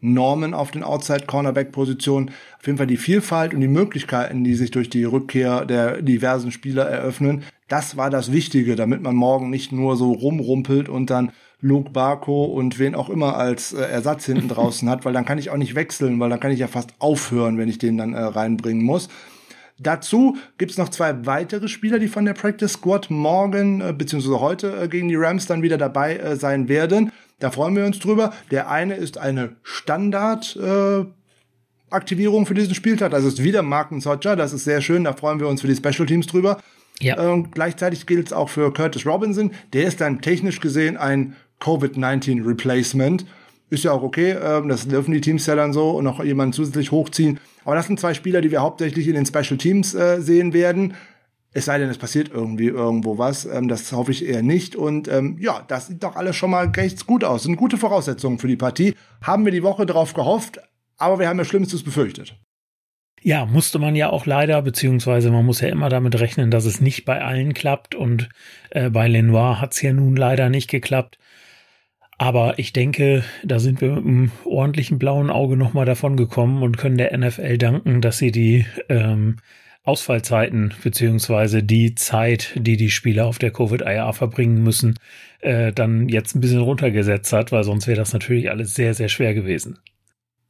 Norman 0.00 0.54
auf 0.54 0.70
den 0.70 0.84
Outside-Cornerback-Positionen. 0.84 2.30
Auf 2.58 2.66
jeden 2.66 2.78
Fall 2.78 2.86
die 2.86 2.96
Vielfalt 2.96 3.52
und 3.52 3.60
die 3.60 3.68
Möglichkeiten, 3.68 4.44
die 4.44 4.54
sich 4.54 4.70
durch 4.70 4.88
die 4.88 5.04
Rückkehr 5.04 5.64
der 5.64 6.00
diversen 6.02 6.52
Spieler 6.52 6.84
eröffnen. 6.84 7.42
Das 7.68 7.96
war 7.96 8.10
das 8.10 8.32
Wichtige, 8.32 8.76
damit 8.76 9.02
man 9.02 9.14
morgen 9.14 9.50
nicht 9.50 9.72
nur 9.72 9.96
so 9.96 10.12
rumrumpelt 10.12 10.88
und 10.88 11.10
dann 11.10 11.32
Luke 11.60 11.90
Barco 11.90 12.44
und 12.44 12.78
wen 12.78 12.94
auch 12.94 13.10
immer 13.10 13.36
als 13.36 13.72
äh, 13.72 13.82
Ersatz 13.82 14.24
hinten 14.24 14.48
draußen 14.48 14.88
hat, 14.88 15.04
weil 15.04 15.12
dann 15.12 15.24
kann 15.24 15.38
ich 15.38 15.50
auch 15.50 15.56
nicht 15.56 15.74
wechseln, 15.74 16.18
weil 16.20 16.30
dann 16.30 16.40
kann 16.40 16.52
ich 16.52 16.60
ja 16.60 16.68
fast 16.68 16.94
aufhören, 16.98 17.58
wenn 17.58 17.68
ich 17.68 17.78
den 17.78 17.98
dann 17.98 18.14
äh, 18.14 18.20
reinbringen 18.20 18.84
muss. 18.84 19.08
Dazu 19.80 20.36
gibt's 20.56 20.76
noch 20.76 20.88
zwei 20.88 21.26
weitere 21.26 21.68
Spieler, 21.68 21.98
die 21.98 22.08
von 22.08 22.24
der 22.24 22.34
Practice 22.34 22.72
Squad 22.72 23.10
morgen 23.10 23.80
äh, 23.80 23.92
bzw. 23.92 24.40
heute 24.40 24.82
äh, 24.82 24.88
gegen 24.88 25.08
die 25.08 25.16
Rams 25.16 25.46
dann 25.46 25.62
wieder 25.62 25.78
dabei 25.78 26.16
äh, 26.16 26.36
sein 26.36 26.68
werden. 26.68 27.12
Da 27.38 27.50
freuen 27.50 27.76
wir 27.76 27.84
uns 27.84 27.98
drüber. 27.98 28.32
Der 28.50 28.70
eine 28.70 28.94
ist 28.94 29.18
eine 29.18 29.56
Standard 29.62 30.56
äh, 30.56 31.04
Aktivierung 31.90 32.46
für 32.46 32.54
diesen 32.54 32.74
Spieltag. 32.74 33.12
Das 33.12 33.24
ist 33.24 33.42
wieder 33.42 33.62
Marken 33.62 34.00
Sodger. 34.00 34.34
Das 34.34 34.52
ist 34.52 34.64
sehr 34.64 34.80
schön. 34.80 35.04
Da 35.04 35.12
freuen 35.12 35.38
wir 35.38 35.48
uns 35.48 35.60
für 35.60 35.68
die 35.68 35.76
Special 35.76 36.06
Teams 36.06 36.26
drüber. 36.26 36.58
Ja. 37.00 37.18
Ähm, 37.18 37.50
gleichzeitig 37.50 38.06
gilt 38.06 38.28
es 38.28 38.32
auch 38.32 38.48
für 38.48 38.72
Curtis 38.72 39.06
Robinson. 39.06 39.52
Der 39.72 39.84
ist 39.84 40.00
dann 40.00 40.20
technisch 40.20 40.60
gesehen 40.60 40.96
ein 40.96 41.36
Covid-19 41.60 42.46
Replacement. 42.46 43.24
Ist 43.70 43.84
ja 43.84 43.92
auch 43.92 44.02
okay, 44.02 44.32
ähm, 44.32 44.68
das 44.68 44.88
dürfen 44.88 45.12
die 45.12 45.20
Teams 45.20 45.46
ja 45.46 45.54
dann 45.54 45.72
so 45.72 45.90
und 45.90 46.04
noch 46.04 46.22
jemanden 46.24 46.52
zusätzlich 46.52 46.90
hochziehen. 46.90 47.38
Aber 47.64 47.74
das 47.76 47.86
sind 47.86 48.00
zwei 48.00 48.14
Spieler, 48.14 48.40
die 48.40 48.50
wir 48.50 48.62
hauptsächlich 48.62 49.06
in 49.08 49.14
den 49.14 49.26
Special 49.26 49.58
Teams 49.58 49.94
äh, 49.94 50.20
sehen 50.20 50.52
werden. 50.52 50.94
Es 51.52 51.66
sei 51.66 51.78
denn, 51.78 51.88
es 51.88 51.98
passiert 51.98 52.30
irgendwie 52.32 52.68
irgendwo 52.68 53.18
was. 53.18 53.44
Ähm, 53.44 53.68
das 53.68 53.92
hoffe 53.92 54.10
ich 54.10 54.26
eher 54.26 54.42
nicht. 54.42 54.74
Und 54.74 55.08
ähm, 55.08 55.36
ja, 55.38 55.62
das 55.68 55.88
sieht 55.88 56.02
doch 56.02 56.16
alles 56.16 56.36
schon 56.36 56.50
mal 56.50 56.68
recht 56.68 57.06
gut 57.06 57.24
aus. 57.24 57.42
Sind 57.42 57.56
gute 57.56 57.76
Voraussetzungen 57.76 58.38
für 58.38 58.48
die 58.48 58.56
Partie. 58.56 58.94
Haben 59.22 59.44
wir 59.44 59.52
die 59.52 59.62
Woche 59.62 59.86
drauf 59.86 60.14
gehofft, 60.14 60.60
aber 60.96 61.18
wir 61.18 61.28
haben 61.28 61.38
ja 61.38 61.44
Schlimmstes 61.44 61.82
befürchtet. 61.82 62.36
Ja, 63.22 63.46
musste 63.46 63.78
man 63.78 63.96
ja 63.96 64.10
auch 64.10 64.26
leider, 64.26 64.62
beziehungsweise 64.62 65.30
man 65.30 65.44
muss 65.44 65.60
ja 65.60 65.68
immer 65.68 65.88
damit 65.88 66.18
rechnen, 66.20 66.50
dass 66.50 66.64
es 66.64 66.80
nicht 66.80 67.04
bei 67.04 67.22
allen 67.22 67.54
klappt. 67.54 67.94
Und 67.94 68.28
äh, 68.70 68.90
bei 68.90 69.08
Lenoir 69.08 69.60
hat 69.60 69.74
es 69.74 69.82
ja 69.82 69.92
nun 69.92 70.16
leider 70.16 70.50
nicht 70.50 70.70
geklappt. 70.70 71.18
Aber 72.18 72.58
ich 72.58 72.72
denke, 72.72 73.22
da 73.44 73.60
sind 73.60 73.80
wir 73.80 73.92
mit 73.92 74.04
einem 74.04 74.32
ordentlichen 74.44 74.98
blauen 74.98 75.30
Auge 75.30 75.56
nochmal 75.56 75.86
davon 75.86 76.16
gekommen 76.16 76.62
und 76.64 76.76
können 76.76 76.98
der 76.98 77.16
NFL 77.16 77.58
danken, 77.58 78.00
dass 78.00 78.18
sie 78.18 78.32
die 78.32 78.66
ähm, 78.88 79.36
Ausfallzeiten 79.84 80.74
beziehungsweise 80.82 81.62
die 81.62 81.94
Zeit, 81.94 82.52
die 82.56 82.76
die 82.76 82.90
Spieler 82.90 83.26
auf 83.26 83.38
der 83.38 83.52
Covid-IR 83.52 84.12
verbringen 84.12 84.62
müssen, 84.62 84.98
äh, 85.40 85.72
dann 85.72 86.08
jetzt 86.08 86.34
ein 86.34 86.40
bisschen 86.40 86.60
runtergesetzt 86.60 87.32
hat, 87.32 87.52
weil 87.52 87.62
sonst 87.64 87.86
wäre 87.86 87.96
das 87.96 88.12
natürlich 88.12 88.50
alles 88.50 88.74
sehr, 88.74 88.94
sehr 88.94 89.08
schwer 89.08 89.32
gewesen. 89.32 89.78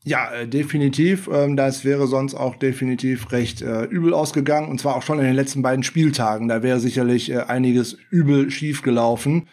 Ja, 0.09 0.33
äh, 0.33 0.49
definitiv. 0.49 1.29
Ähm, 1.31 1.55
das 1.55 1.85
wäre 1.85 2.07
sonst 2.07 2.35
auch 2.35 2.57
definitiv 2.57 3.31
recht 3.31 3.61
äh, 3.61 3.85
übel 3.85 4.15
ausgegangen 4.15 4.71
und 4.71 4.81
zwar 4.81 4.97
auch 4.97 5.03
schon 5.03 5.19
in 5.19 5.27
den 5.27 5.35
letzten 5.35 5.61
beiden 5.61 5.83
Spieltagen. 5.83 6.49
Da 6.49 6.63
wäre 6.63 6.81
sicherlich 6.81 7.31
äh, 7.31 7.41
einiges 7.41 7.99
übel 8.11 8.51
schief 8.51 8.81
gelaufen. 8.81 9.49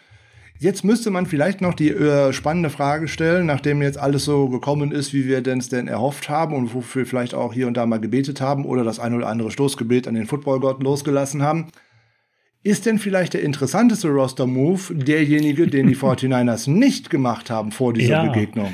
Jetzt 0.58 0.82
müsste 0.82 1.10
man 1.10 1.26
vielleicht 1.26 1.60
noch 1.60 1.74
die 1.74 1.90
äh, 1.90 2.32
spannende 2.32 2.70
Frage 2.70 3.06
stellen, 3.06 3.44
nachdem 3.44 3.82
jetzt 3.82 3.98
alles 3.98 4.24
so 4.24 4.48
gekommen 4.48 4.92
ist, 4.92 5.12
wie 5.12 5.26
wir 5.26 5.42
denn 5.42 5.58
es 5.58 5.68
denn 5.68 5.88
erhofft 5.88 6.30
haben 6.30 6.54
und 6.54 6.72
wofür 6.72 7.02
wir 7.02 7.06
vielleicht 7.06 7.34
auch 7.34 7.52
hier 7.52 7.66
und 7.66 7.76
da 7.76 7.84
mal 7.84 8.00
gebetet 8.00 8.40
haben 8.40 8.64
oder 8.64 8.82
das 8.82 8.98
ein 8.98 9.12
oder 9.12 9.26
andere 9.26 9.50
Stoßgebet 9.50 10.08
an 10.08 10.14
den 10.14 10.26
Footballgott 10.26 10.82
losgelassen 10.82 11.42
haben. 11.42 11.66
Ist 12.62 12.86
denn 12.86 12.98
vielleicht 12.98 13.34
der 13.34 13.42
interessanteste 13.42 14.08
Roster-Move 14.08 14.94
derjenige, 14.94 15.66
den 15.66 15.86
die 15.86 15.96
49ers 15.98 16.70
nicht 16.70 17.10
gemacht 17.10 17.50
haben 17.50 17.72
vor 17.72 17.92
dieser 17.92 18.24
ja. 18.24 18.24
Begegnung? 18.24 18.72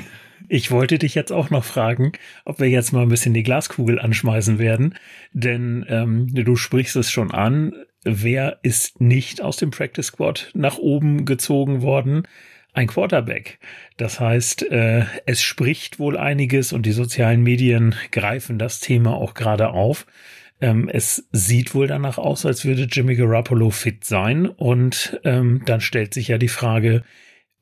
Ich 0.49 0.71
wollte 0.71 0.99
dich 0.99 1.15
jetzt 1.15 1.31
auch 1.31 1.49
noch 1.49 1.63
fragen, 1.63 2.11
ob 2.45 2.59
wir 2.59 2.69
jetzt 2.69 2.91
mal 2.91 3.03
ein 3.03 3.09
bisschen 3.09 3.33
die 3.33 3.43
Glaskugel 3.43 3.99
anschmeißen 3.99 4.59
werden, 4.59 4.95
denn 5.31 5.85
ähm, 5.87 6.27
du 6.33 6.55
sprichst 6.55 6.95
es 6.95 7.11
schon 7.11 7.31
an. 7.31 7.73
Wer 8.03 8.59
ist 8.63 8.99
nicht 8.99 9.41
aus 9.41 9.57
dem 9.57 9.71
Practice 9.71 10.07
Squad 10.07 10.51
nach 10.53 10.77
oben 10.77 11.25
gezogen 11.25 11.81
worden? 11.81 12.23
Ein 12.73 12.87
Quarterback. 12.87 13.59
Das 13.97 14.19
heißt, 14.19 14.63
äh, 14.71 15.05
es 15.25 15.41
spricht 15.41 15.99
wohl 15.99 16.17
einiges 16.17 16.73
und 16.73 16.85
die 16.85 16.91
sozialen 16.91 17.43
Medien 17.43 17.95
greifen 18.11 18.57
das 18.57 18.79
Thema 18.79 19.13
auch 19.15 19.35
gerade 19.35 19.69
auf. 19.69 20.07
Ähm, 20.59 20.89
es 20.91 21.27
sieht 21.31 21.75
wohl 21.75 21.87
danach 21.87 22.17
aus, 22.17 22.45
als 22.45 22.65
würde 22.65 22.87
Jimmy 22.91 23.15
Garoppolo 23.15 23.69
fit 23.69 24.03
sein 24.03 24.47
und 24.47 25.19
ähm, 25.23 25.61
dann 25.65 25.81
stellt 25.81 26.13
sich 26.13 26.29
ja 26.29 26.37
die 26.37 26.47
Frage, 26.47 27.03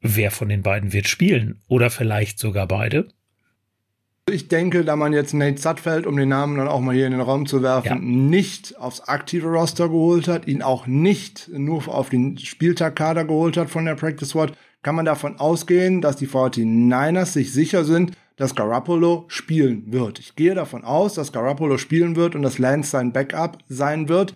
wer 0.02 0.32
von 0.32 0.50
den 0.50 0.64
beiden 0.64 0.94
wird 0.94 1.08
spielen 1.08 1.62
oder 1.68 1.90
vielleicht 1.90 2.40
sogar 2.40 2.68
beide. 2.68 3.08
Ich 4.30 4.48
denke, 4.48 4.86
da 4.86 4.96
man 4.96 5.14
jetzt 5.14 5.34
Nate 5.34 5.60
Sudfeld, 5.60 6.06
um 6.06 6.16
den 6.16 6.30
Namen 6.30 6.58
dann 6.58 6.68
auch 6.68 6.80
mal 6.80 6.96
hier 6.96 7.08
in 7.08 7.12
den 7.12 7.22
Raum 7.22 7.48
zu 7.48 7.64
werfen, 7.64 7.88
ja. 7.88 7.96
nicht 7.96 8.78
aufs 8.78 9.02
aktive 9.02 9.48
Roster 9.48 9.90
geholt 9.90 10.28
hat, 10.28 10.48
ihn 10.48 10.62
auch 10.62 10.86
nicht 10.88 11.50
nur 11.52 11.88
auf 11.88 12.10
den 12.10 12.38
Spieltagkader 12.38 13.26
geholt 13.26 13.58
hat 13.58 13.70
von 13.70 13.86
der 13.86 13.96
Practice 13.96 14.30
Squad, 14.30 14.54
kann 14.84 14.96
man 14.96 15.06
davon 15.06 15.38
ausgehen, 15.40 16.02
dass 16.02 16.16
die 16.16 16.28
49ers 16.28 17.26
sich 17.26 17.52
sicher 17.52 17.84
sind, 17.84 18.12
dass 18.38 18.56
Garoppolo 18.56 19.26
spielen 19.28 19.92
wird. 19.92 20.20
Ich 20.20 20.36
gehe 20.36 20.56
davon 20.56 20.84
aus, 20.84 21.16
dass 21.16 21.32
Garoppolo 21.32 21.78
spielen 21.78 22.16
wird 22.16 22.36
und 22.36 22.42
dass 22.42 22.58
Lance 22.58 22.90
sein 22.90 23.12
Backup 23.12 23.58
sein 23.70 24.08
wird. 24.08 24.36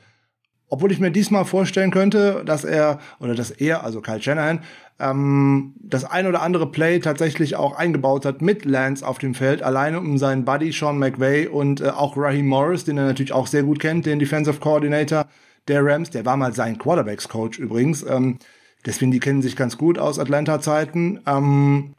Obwohl 0.68 0.92
ich 0.92 1.00
mir 1.00 1.12
diesmal 1.12 1.46
vorstellen 1.46 1.92
könnte, 1.92 2.44
dass 2.46 2.64
er, 2.64 3.00
oder 3.20 3.36
dass 3.36 3.52
er, 3.52 3.84
also 3.84 4.02
Kyle 4.02 4.22
Shanahan, 4.22 4.62
ähm, 5.00 5.74
das 5.80 6.06
ein 6.06 6.26
oder 6.26 6.42
andere 6.42 6.72
Play 6.72 7.00
tatsächlich 7.00 7.56
auch 7.56 7.76
eingebaut 7.78 8.26
hat 8.26 8.42
mit 8.42 8.66
Lance 8.66 9.06
auf 9.06 9.18
dem 9.18 9.36
Feld, 9.36 9.62
alleine 9.62 10.00
um 10.00 10.18
seinen 10.18 10.46
Buddy 10.46 10.72
Sean 10.72 10.98
McVay 10.98 11.48
und 11.48 11.82
äh, 11.82 11.90
auch 11.90 12.18
Raheem 12.18 12.48
Morris, 12.48 12.84
den 12.84 12.98
er 12.98 13.06
natürlich 13.06 13.34
auch 13.34 13.48
sehr 13.48 13.64
gut 13.64 13.80
kennt, 13.80 14.06
den 14.06 14.20
Defensive 14.20 14.60
Coordinator 14.60 15.28
der 15.68 15.84
Rams, 15.84 16.10
der 16.12 16.26
war 16.26 16.38
mal 16.38 16.54
sein 16.54 16.78
Quarterbacks 16.78 17.28
Coach 17.28 17.60
übrigens. 17.60 18.04
Ähm, 18.04 18.38
deswegen, 18.86 19.12
die 19.12 19.20
kennen 19.20 19.42
sich 19.42 19.56
ganz 19.56 19.78
gut 19.78 19.98
aus 19.98 20.20
Atlanta-Zeiten, 20.20 21.22
ähm, 21.26 21.96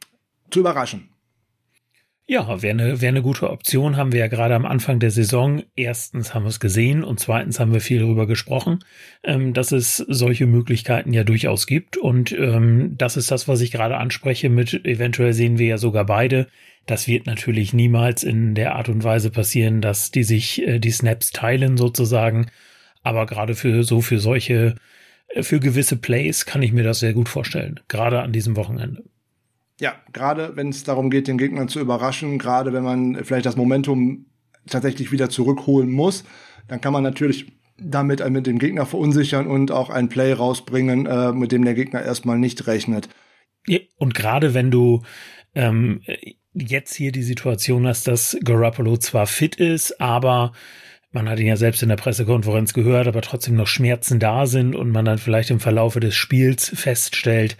zu 0.51 0.61
überraschen. 0.61 1.09
Ja, 2.29 2.61
wäre 2.61 2.73
eine, 2.73 3.01
wär 3.01 3.09
eine 3.09 3.23
gute 3.23 3.49
Option, 3.51 3.97
haben 3.97 4.11
wir 4.11 4.19
ja 4.19 4.27
gerade 4.27 4.57
am 4.57 4.67
Anfang 4.67 4.99
der 4.99 5.13
Saison. 5.13 5.63
Erstens 5.77 6.35
haben 6.35 6.43
wir 6.43 6.49
es 6.49 6.59
gesehen 6.59 7.05
und 7.05 7.21
zweitens 7.21 7.61
haben 7.61 7.73
wir 7.73 7.81
viel 7.81 8.01
darüber 8.01 8.27
gesprochen, 8.27 8.81
ähm, 9.23 9.53
dass 9.53 9.71
es 9.71 9.99
solche 9.99 10.47
Möglichkeiten 10.47 11.13
ja 11.13 11.23
durchaus 11.23 11.69
gibt. 11.69 11.97
Und 11.97 12.33
ähm, 12.33 12.97
das 12.99 13.17
ist 13.17 13.31
das, 13.31 13.47
was 13.47 13.61
ich 13.61 13.71
gerade 13.71 13.97
anspreche 13.97 14.49
mit, 14.49 14.85
eventuell 14.85 15.35
sehen 15.35 15.59
wir 15.59 15.67
ja 15.69 15.79
sogar 15.79 16.05
beide. 16.05 16.49
Das 16.87 17.07
wird 17.07 17.27
natürlich 17.27 17.73
niemals 17.73 18.25
in 18.25 18.57
der 18.57 18.75
Art 18.75 18.89
und 18.89 19.05
Weise 19.05 19.31
passieren, 19.31 19.81
dass 19.81 20.11
die 20.11 20.25
sich 20.25 20.67
äh, 20.67 20.81
die 20.81 20.91
Snaps 20.91 21.31
teilen 21.31 21.77
sozusagen. 21.77 22.51
Aber 23.05 23.27
gerade 23.27 23.55
für 23.55 23.85
so 23.85 24.01
für 24.01 24.19
solche, 24.19 24.75
äh, 25.29 25.45
für 25.45 25.61
gewisse 25.61 25.97
Plays 25.97 26.45
kann 26.45 26.63
ich 26.63 26.73
mir 26.73 26.83
das 26.83 26.99
sehr 26.99 27.13
gut 27.13 27.29
vorstellen. 27.29 27.79
Gerade 27.87 28.21
an 28.23 28.33
diesem 28.33 28.57
Wochenende. 28.57 29.05
Ja, 29.79 29.95
gerade 30.13 30.57
wenn 30.57 30.71
es 30.71 30.85
darum 30.85 31.11
geht, 31.11 31.29
den 31.29 31.39
Gegner 31.39 31.67
zu 31.67 31.81
überraschen, 31.81 32.39
gerade 32.39 32.73
wenn 32.73 32.85
man 32.85 33.25
vielleicht 33.25 33.47
das 33.47 33.57
Momentum 33.57 34.27
tatsächlich 34.67 35.13
wieder 35.13 35.29
zurückholen 35.29 35.91
muss, 35.91 36.25
dann 36.67 36.81
kann 36.81 36.93
man 36.93 37.03
natürlich 37.03 37.53
damit 37.79 38.21
äh, 38.21 38.31
mit 38.31 38.47
dem 38.47 38.59
Gegner 38.59 38.87
verunsichern 38.87 39.47
und 39.47 39.71
auch 39.71 39.91
ein 39.91 40.09
Play 40.09 40.33
rausbringen, 40.33 41.07
äh, 41.07 41.33
mit 41.33 41.53
dem 41.53 41.65
der 41.65 41.75
Gegner 41.75 42.03
erstmal 42.03 42.39
nicht 42.39 42.67
rechnet. 42.67 43.09
Und 43.99 44.15
gerade 44.15 44.55
wenn 44.55 44.71
du 44.71 45.03
ähm, 45.55 46.01
jetzt 46.55 46.95
hier 46.95 47.13
die 47.13 47.23
Situation 47.23 47.87
hast, 47.87 48.07
dass 48.07 48.37
Garoppolo 48.43 48.97
zwar 48.97 49.27
fit 49.27 49.57
ist, 49.57 50.01
aber 50.01 50.53
man 51.11 51.29
hat 51.29 51.39
ihn 51.39 51.47
ja 51.47 51.57
selbst 51.57 51.83
in 51.83 51.89
der 51.89 51.97
Pressekonferenz 51.97 52.73
gehört, 52.73 53.09
aber 53.09 53.23
trotzdem 53.23 53.57
noch 53.57 53.67
Schmerzen 53.67 54.21
da 54.21 54.47
sind 54.47 54.75
und 54.75 54.91
man 54.91 55.05
dann 55.05 55.19
vielleicht 55.19 55.51
im 55.51 55.61
Verlaufe 55.61 55.99
des 56.01 56.15
Spiels 56.15 56.69
feststellt, 56.75 57.57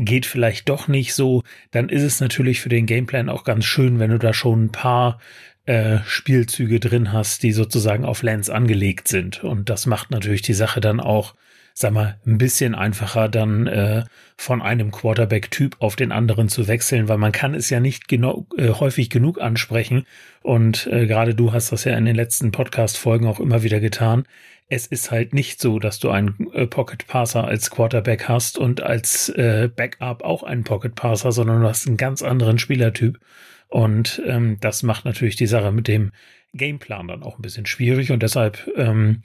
geht 0.00 0.26
vielleicht 0.26 0.68
doch 0.68 0.88
nicht 0.88 1.14
so, 1.14 1.42
dann 1.70 1.88
ist 1.88 2.02
es 2.02 2.20
natürlich 2.20 2.60
für 2.60 2.68
den 2.68 2.86
Gameplan 2.86 3.28
auch 3.28 3.44
ganz 3.44 3.64
schön, 3.64 3.98
wenn 3.98 4.10
du 4.10 4.18
da 4.18 4.32
schon 4.32 4.64
ein 4.64 4.72
paar 4.72 5.20
äh, 5.66 5.98
Spielzüge 6.06 6.80
drin 6.80 7.12
hast, 7.12 7.42
die 7.42 7.52
sozusagen 7.52 8.04
auf 8.04 8.22
Lance 8.22 8.52
angelegt 8.52 9.08
sind. 9.08 9.44
Und 9.44 9.68
das 9.68 9.86
macht 9.86 10.10
natürlich 10.10 10.42
die 10.42 10.54
Sache 10.54 10.80
dann 10.80 11.00
auch, 11.00 11.34
sag 11.80 11.92
mal, 11.92 12.18
ein 12.26 12.38
bisschen 12.38 12.74
einfacher, 12.74 13.28
dann 13.28 13.66
äh, 13.66 14.04
von 14.36 14.62
einem 14.62 14.90
Quarterback-Typ 14.90 15.76
auf 15.80 15.96
den 15.96 16.12
anderen 16.12 16.48
zu 16.48 16.68
wechseln, 16.68 17.08
weil 17.08 17.18
man 17.18 17.32
kann 17.32 17.54
es 17.54 17.70
ja 17.70 17.80
nicht 17.80 18.08
genau, 18.08 18.46
äh, 18.56 18.68
häufig 18.68 19.10
genug 19.10 19.40
ansprechen. 19.40 20.06
Und 20.42 20.86
äh, 20.86 21.06
gerade 21.06 21.34
du 21.34 21.52
hast 21.52 21.72
das 21.72 21.84
ja 21.84 21.96
in 21.96 22.04
den 22.04 22.16
letzten 22.16 22.52
Podcast-Folgen 22.52 23.26
auch 23.26 23.40
immer 23.40 23.62
wieder 23.62 23.80
getan 23.80 24.24
es 24.72 24.86
ist 24.86 25.10
halt 25.10 25.34
nicht 25.34 25.60
so, 25.60 25.80
dass 25.80 25.98
du 25.98 26.10
einen 26.10 26.48
äh, 26.52 26.66
Pocket 26.66 27.06
Passer 27.08 27.44
als 27.44 27.70
Quarterback 27.70 28.28
hast 28.28 28.56
und 28.56 28.80
als 28.80 29.28
äh, 29.30 29.68
Backup 29.74 30.22
auch 30.22 30.44
einen 30.44 30.62
Pocket 30.62 30.94
Passer, 30.94 31.32
sondern 31.32 31.60
du 31.60 31.68
hast 31.68 31.88
einen 31.88 31.96
ganz 31.96 32.22
anderen 32.22 32.58
Spielertyp. 32.58 33.18
Und 33.66 34.22
ähm, 34.26 34.58
das 34.60 34.84
macht 34.84 35.04
natürlich 35.04 35.34
die 35.34 35.48
Sache 35.48 35.72
mit 35.72 35.88
dem 35.88 36.12
Gameplan 36.54 37.08
dann 37.08 37.22
auch 37.22 37.38
ein 37.38 37.42
bisschen 37.42 37.66
schwierig 37.66 38.10
und 38.10 38.22
deshalb 38.22 38.68
ähm, 38.76 39.22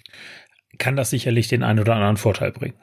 kann 0.78 0.96
das 0.96 1.10
sicherlich 1.10 1.48
den 1.48 1.64
einen 1.64 1.80
oder 1.80 1.96
anderen 1.96 2.18
Vorteil 2.18 2.52
bringen. 2.52 2.76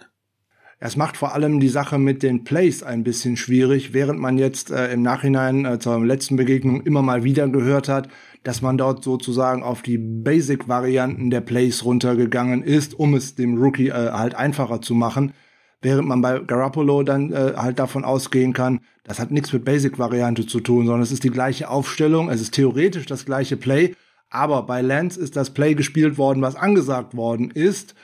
Es 0.85 0.97
macht 0.97 1.17
vor 1.17 1.33
allem 1.33 1.61
die 1.61 1.69
Sache 1.69 1.97
mit 1.97 2.25
den 2.25 2.43
Plays 2.43 2.83
ein 2.83 3.05
bisschen 3.05 3.37
schwierig, 3.37 3.93
während 3.93 4.19
man 4.19 4.37
jetzt 4.37 4.73
äh, 4.73 4.93
im 4.93 5.03
Nachhinein 5.03 5.65
äh, 5.65 5.79
zur 5.79 6.05
letzten 6.05 6.35
Begegnung 6.35 6.81
immer 6.83 7.03
mal 7.03 7.23
wieder 7.23 7.47
gehört 7.47 7.89
hat, 7.89 8.09
dass 8.43 8.63
man 8.63 8.79
dort 8.79 9.05
sozusagen 9.05 9.63
auf 9.63 9.83
die 9.83 9.97
Basic-Varianten 9.97 11.31
der 11.31 11.41
Plays 11.41 11.85
runtergegangen 11.85 12.65
ist, 12.65 12.95
um 12.99 13.15
es 13.15 13.37
dem 13.37 13.63
Rookie 13.63 13.91
äh, 13.91 14.11
halt 14.11 14.35
einfacher 14.35 14.81
zu 14.81 14.95
machen. 14.95 15.35
Während 15.83 16.09
man 16.09 16.21
bei 16.21 16.41
Garoppolo 16.41 17.05
dann 17.05 17.33
äh, 17.33 17.53
halt 17.57 17.79
davon 17.79 18.05
ausgehen 18.05 18.53
kann, 18.53 18.81
das 19.05 19.21
hat 19.21 19.31
nichts 19.31 19.53
mit 19.53 19.65
Basic-Variante 19.65 20.47
zu 20.47 20.59
tun, 20.59 20.87
sondern 20.87 21.03
es 21.03 21.13
ist 21.13 21.23
die 21.23 21.31
gleiche 21.31 21.71
Aufstellung, 21.71 22.29
es 22.29 22.41
ist 22.41 22.55
theoretisch 22.55 23.07
das 23.07 23.25
gleiche 23.25 23.57
Play, 23.57 23.95
aber 24.33 24.63
bei 24.63 24.81
Lance 24.81 25.21
ist 25.21 25.37
das 25.37 25.51
Play 25.51 25.75
gespielt 25.75 26.17
worden, 26.17 26.41
was 26.41 26.57
angesagt 26.57 27.15
worden 27.15 27.51
ist. 27.51 27.95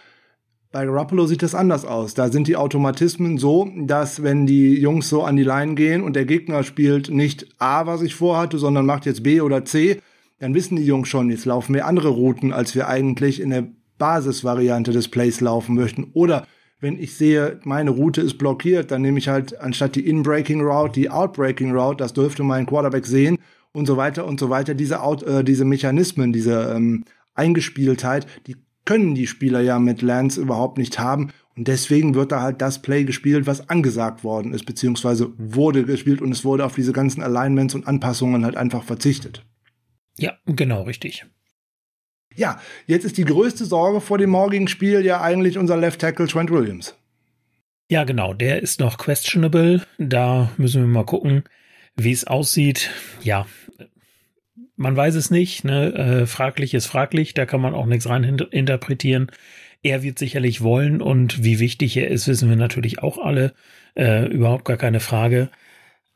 Bei 0.71 0.85
Garoppolo 0.85 1.27
sieht 1.27 1.43
das 1.43 1.55
anders 1.55 1.87
aus. 1.87 2.13
Da 2.13 2.31
sind 2.31 2.47
die 2.47 2.57
Automatismen 2.57 3.39
so, 3.39 3.71
dass 3.79 4.23
wenn 4.23 4.47
die 4.47 4.79
Jungs 4.79 5.09
so 5.09 5.23
an 5.23 5.37
die 5.37 5.43
Line 5.43 5.75
gehen 5.75 6.03
und 6.03 6.15
der 6.15 6.27
Gegner 6.27 6.65
spielt 6.65 7.09
nicht 7.09 7.47
A, 7.59 7.87
was 7.87 8.03
ich 8.03 8.15
vorhatte, 8.15 8.59
sondern 8.59 8.85
macht 8.85 9.07
jetzt 9.07 9.23
B 9.23 9.41
oder 9.41 9.65
C, 9.65 10.03
dann 10.39 10.55
wissen 10.55 10.77
die 10.77 10.85
Jungs 10.85 11.09
schon, 11.09 11.31
jetzt 11.31 11.47
laufen 11.47 11.75
wir 11.75 11.87
andere 11.87 12.09
Routen, 12.09 12.53
als 12.53 12.75
wir 12.75 12.89
eigentlich 12.89 13.41
in 13.41 13.49
der 13.49 13.67
Basisvariante 13.97 14.93
des 14.93 15.09
Plays 15.09 15.41
laufen 15.41 15.75
möchten. 15.75 16.11
Oder 16.13 16.47
wenn 16.79 16.99
ich 16.99 17.17
sehe, 17.17 17.59
meine 17.65 17.91
Route 17.91 18.21
ist 18.21 18.37
blockiert, 18.37 18.91
dann 18.91 19.01
nehme 19.01 19.19
ich 19.19 19.29
halt 19.29 19.59
anstatt 19.59 19.97
die 19.97 20.07
In-Breaking 20.07 20.61
Route 20.61 20.93
die 20.93 21.09
Out-Breaking 21.09 21.75
Route. 21.75 21.97
Das 21.97 22.13
dürfte 22.13 22.43
mein 22.43 22.67
Quarterback 22.67 23.07
sehen 23.07 23.39
und 23.73 23.87
so 23.87 23.97
weiter 23.97 24.27
und 24.27 24.41
so 24.41 24.51
weiter. 24.51 24.75
Diese, 24.75 25.03
Out, 25.03 25.23
äh, 25.23 25.45
diese 25.45 25.65
Mechanismen, 25.65 26.33
diese 26.33 26.73
ähm, 26.75 27.05
Eingespieltheit, 27.35 28.27
die 28.47 28.57
können 28.85 29.15
die 29.15 29.27
Spieler 29.27 29.61
ja 29.61 29.79
mit 29.79 30.03
Lance 30.03 30.41
überhaupt 30.41 30.79
nicht 30.79 30.99
haben. 30.99 31.31
Und 31.57 31.69
deswegen 31.69 32.15
wird 32.15 32.33
da 32.33 32.41
halt 32.41 32.63
das 32.63 32.81
Play 32.81 33.05
gespielt, 33.05 33.47
was 33.47 33.69
angesagt 33.69 34.25
worden 34.25 34.55
ist, 34.55 34.65
beziehungsweise 34.65 35.33
wurde 35.37 35.85
gespielt 35.85 36.23
und 36.23 36.33
es 36.33 36.45
wurde 36.45 36.65
auf 36.65 36.75
diese 36.75 36.93
ganzen 36.93 37.23
Alignments 37.23 37.75
und 37.75 37.87
Anpassungen 37.87 38.45
halt 38.45 38.57
einfach 38.57 38.85
verzichtet. 38.85 39.45
Ja, 40.19 40.39
genau, 40.47 40.83
richtig. 40.83 41.27
Ja, 42.35 42.61
jetzt 42.87 43.05
ist 43.05 43.19
die 43.19 43.25
größte 43.25 43.65
Sorge 43.65 44.01
vor 44.01 44.19
dem 44.19 44.31
morgigen 44.31 44.69
Spiel 44.69 45.05
ja 45.05 45.21
eigentlich 45.21 45.59
unser 45.59 45.77
Left 45.77 46.01
Tackle 46.01 46.29
Trent 46.29 46.51
Williams. 46.51 46.97
Ja, 47.91 48.05
genau, 48.05 48.35
der 48.35 48.63
ist 48.63 48.81
noch 48.81 48.99
questionable. 48.99 49.83
Da 49.99 50.51
müssen 50.57 50.83
wir 50.83 50.89
mal 50.89 51.05
gucken, 51.05 51.43
wie 51.99 52.13
es 52.13 52.27
aussieht. 52.27 52.91
Ja, 53.23 53.47
man 54.77 54.97
weiß 54.97 55.17
es 55.17 55.31
nicht. 55.31 55.65
Ne? 55.65 55.93
Äh, 55.95 56.27
fraglich 56.27 56.73
ist 56.73 56.87
fraglich, 56.87 57.35
da 57.35 57.45
kann 57.45 57.61
man 57.61 57.75
auch 57.75 57.87
nichts 57.87 58.09
rein 58.09 58.25
interpretieren. 58.25 59.31
Er 59.83 60.03
wird 60.03 60.19
sicherlich 60.19 60.63
wollen 60.63 61.03
und 61.03 61.45
wie 61.45 61.59
wichtig 61.59 61.97
er 61.97 62.09
ist, 62.09 62.27
wissen 62.27 62.49
wir 62.49 62.57
natürlich 62.57 63.01
auch 63.01 63.19
alle. 63.19 63.55
Äh, 63.95 64.27
überhaupt 64.27 64.65
gar 64.65 64.77
keine 64.77 65.01
Frage. 65.01 65.51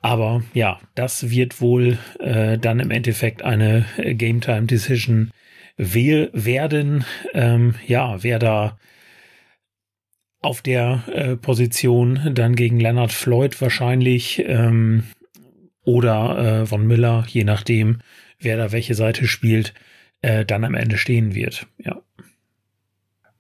Aber 0.01 0.43
ja, 0.53 0.81
das 0.95 1.31
wird 1.31 1.61
wohl 1.61 1.99
äh, 2.19 2.59
dann 2.59 2.81
im 2.81 2.91
Endeffekt 2.91 3.43
eine 3.43 3.85
Game 3.97 4.41
Time 4.41 4.67
Decision 4.67 5.31
werden. 5.77 7.05
Ähm, 7.35 7.75
ja, 7.87 8.23
wer 8.23 8.39
da 8.39 8.79
auf 10.41 10.61
der 10.61 11.05
äh, 11.07 11.37
Position 11.37 12.33
dann 12.35 12.57
gegen 12.57 12.81
Leonard 12.81 13.13
Floyd 13.13 13.61
wahrscheinlich 13.61 14.43
ähm, 14.45 15.05
oder 15.85 16.63
äh, 16.63 16.67
von 16.67 16.87
Miller, 16.87 17.25
je 17.29 17.45
nachdem, 17.45 17.99
wer 18.39 18.57
da 18.57 18.73
welche 18.73 18.95
Seite 18.95 19.27
spielt, 19.27 19.75
äh, 20.21 20.45
dann 20.45 20.65
am 20.65 20.75
Ende 20.75 20.99
stehen 20.99 21.35
wird. 21.35 21.67
Ja. 21.79 22.01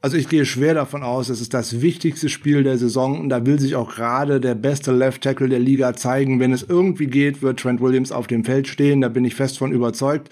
Also 0.00 0.16
ich 0.16 0.28
gehe 0.28 0.44
schwer 0.44 0.74
davon 0.74 1.04
aus, 1.04 1.28
es 1.28 1.40
ist 1.40 1.54
das 1.54 1.80
wichtigste 1.80 2.28
Spiel 2.28 2.64
der 2.64 2.76
Saison 2.76 3.20
und 3.20 3.28
da 3.28 3.46
will 3.46 3.60
sich 3.60 3.76
auch 3.76 3.94
gerade 3.94 4.40
der 4.40 4.56
beste 4.56 4.90
Left 4.90 5.22
Tackle 5.22 5.48
der 5.48 5.60
Liga 5.60 5.94
zeigen. 5.94 6.40
Wenn 6.40 6.52
es 6.52 6.64
irgendwie 6.64 7.06
geht, 7.06 7.40
wird 7.40 7.60
Trent 7.60 7.80
Williams 7.80 8.10
auf 8.10 8.26
dem 8.26 8.44
Feld 8.44 8.66
stehen, 8.66 9.00
da 9.00 9.08
bin 9.08 9.24
ich 9.24 9.36
fest 9.36 9.58
von 9.58 9.70
überzeugt. 9.70 10.28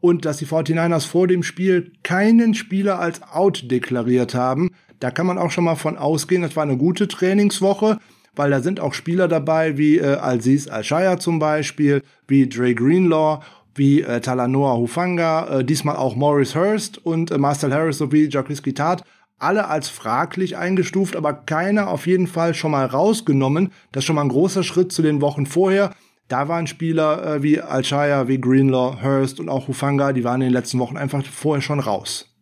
Und 0.00 0.26
dass 0.26 0.36
die 0.36 0.46
49ers 0.46 1.06
vor 1.06 1.26
dem 1.26 1.42
Spiel 1.42 1.92
keinen 2.02 2.52
Spieler 2.52 2.98
als 2.98 3.22
out 3.22 3.70
deklariert 3.70 4.34
haben, 4.34 4.72
da 5.00 5.10
kann 5.10 5.26
man 5.26 5.38
auch 5.38 5.50
schon 5.50 5.64
mal 5.64 5.76
von 5.76 5.96
ausgehen. 5.96 6.42
Das 6.42 6.56
war 6.56 6.62
eine 6.62 6.76
gute 6.76 7.08
Trainingswoche, 7.08 7.98
weil 8.36 8.50
da 8.50 8.60
sind 8.60 8.80
auch 8.80 8.94
Spieler 8.94 9.28
dabei, 9.28 9.78
wie 9.78 9.98
äh, 9.98 10.16
Aziz 10.16 10.68
Al-Shaya 10.68 11.18
zum 11.18 11.38
Beispiel, 11.38 12.02
wie 12.26 12.48
Dre 12.48 12.74
Greenlaw 12.74 13.40
wie 13.74 14.02
äh, 14.02 14.20
Talanoa 14.20 14.76
Hufanga, 14.76 15.58
äh, 15.58 15.64
diesmal 15.64 15.96
auch 15.96 16.16
Morris 16.16 16.54
Hurst 16.54 17.04
und 17.04 17.30
äh, 17.30 17.38
Marcel 17.38 17.72
Harris 17.72 17.98
sowie 17.98 18.28
Jacques 18.30 18.62
Tat, 18.74 19.04
alle 19.38 19.68
als 19.68 19.88
fraglich 19.88 20.56
eingestuft, 20.56 21.16
aber 21.16 21.32
keiner 21.32 21.88
auf 21.88 22.06
jeden 22.06 22.26
Fall 22.26 22.54
schon 22.54 22.70
mal 22.70 22.86
rausgenommen. 22.86 23.72
Das 23.92 24.02
ist 24.02 24.06
schon 24.06 24.16
mal 24.16 24.22
ein 24.22 24.28
großer 24.28 24.62
Schritt 24.62 24.92
zu 24.92 25.02
den 25.02 25.20
Wochen 25.20 25.46
vorher. 25.46 25.92
Da 26.28 26.48
waren 26.48 26.66
Spieler 26.66 27.36
äh, 27.36 27.42
wie 27.42 27.60
Alshaya, 27.60 28.28
wie 28.28 28.40
Greenlaw, 28.40 29.02
Hurst 29.02 29.40
und 29.40 29.48
auch 29.48 29.68
Hufanga, 29.68 30.12
die 30.12 30.24
waren 30.24 30.40
in 30.40 30.48
den 30.48 30.54
letzten 30.54 30.78
Wochen 30.78 30.96
einfach 30.96 31.22
vorher 31.24 31.62
schon 31.62 31.80
raus. 31.80 32.33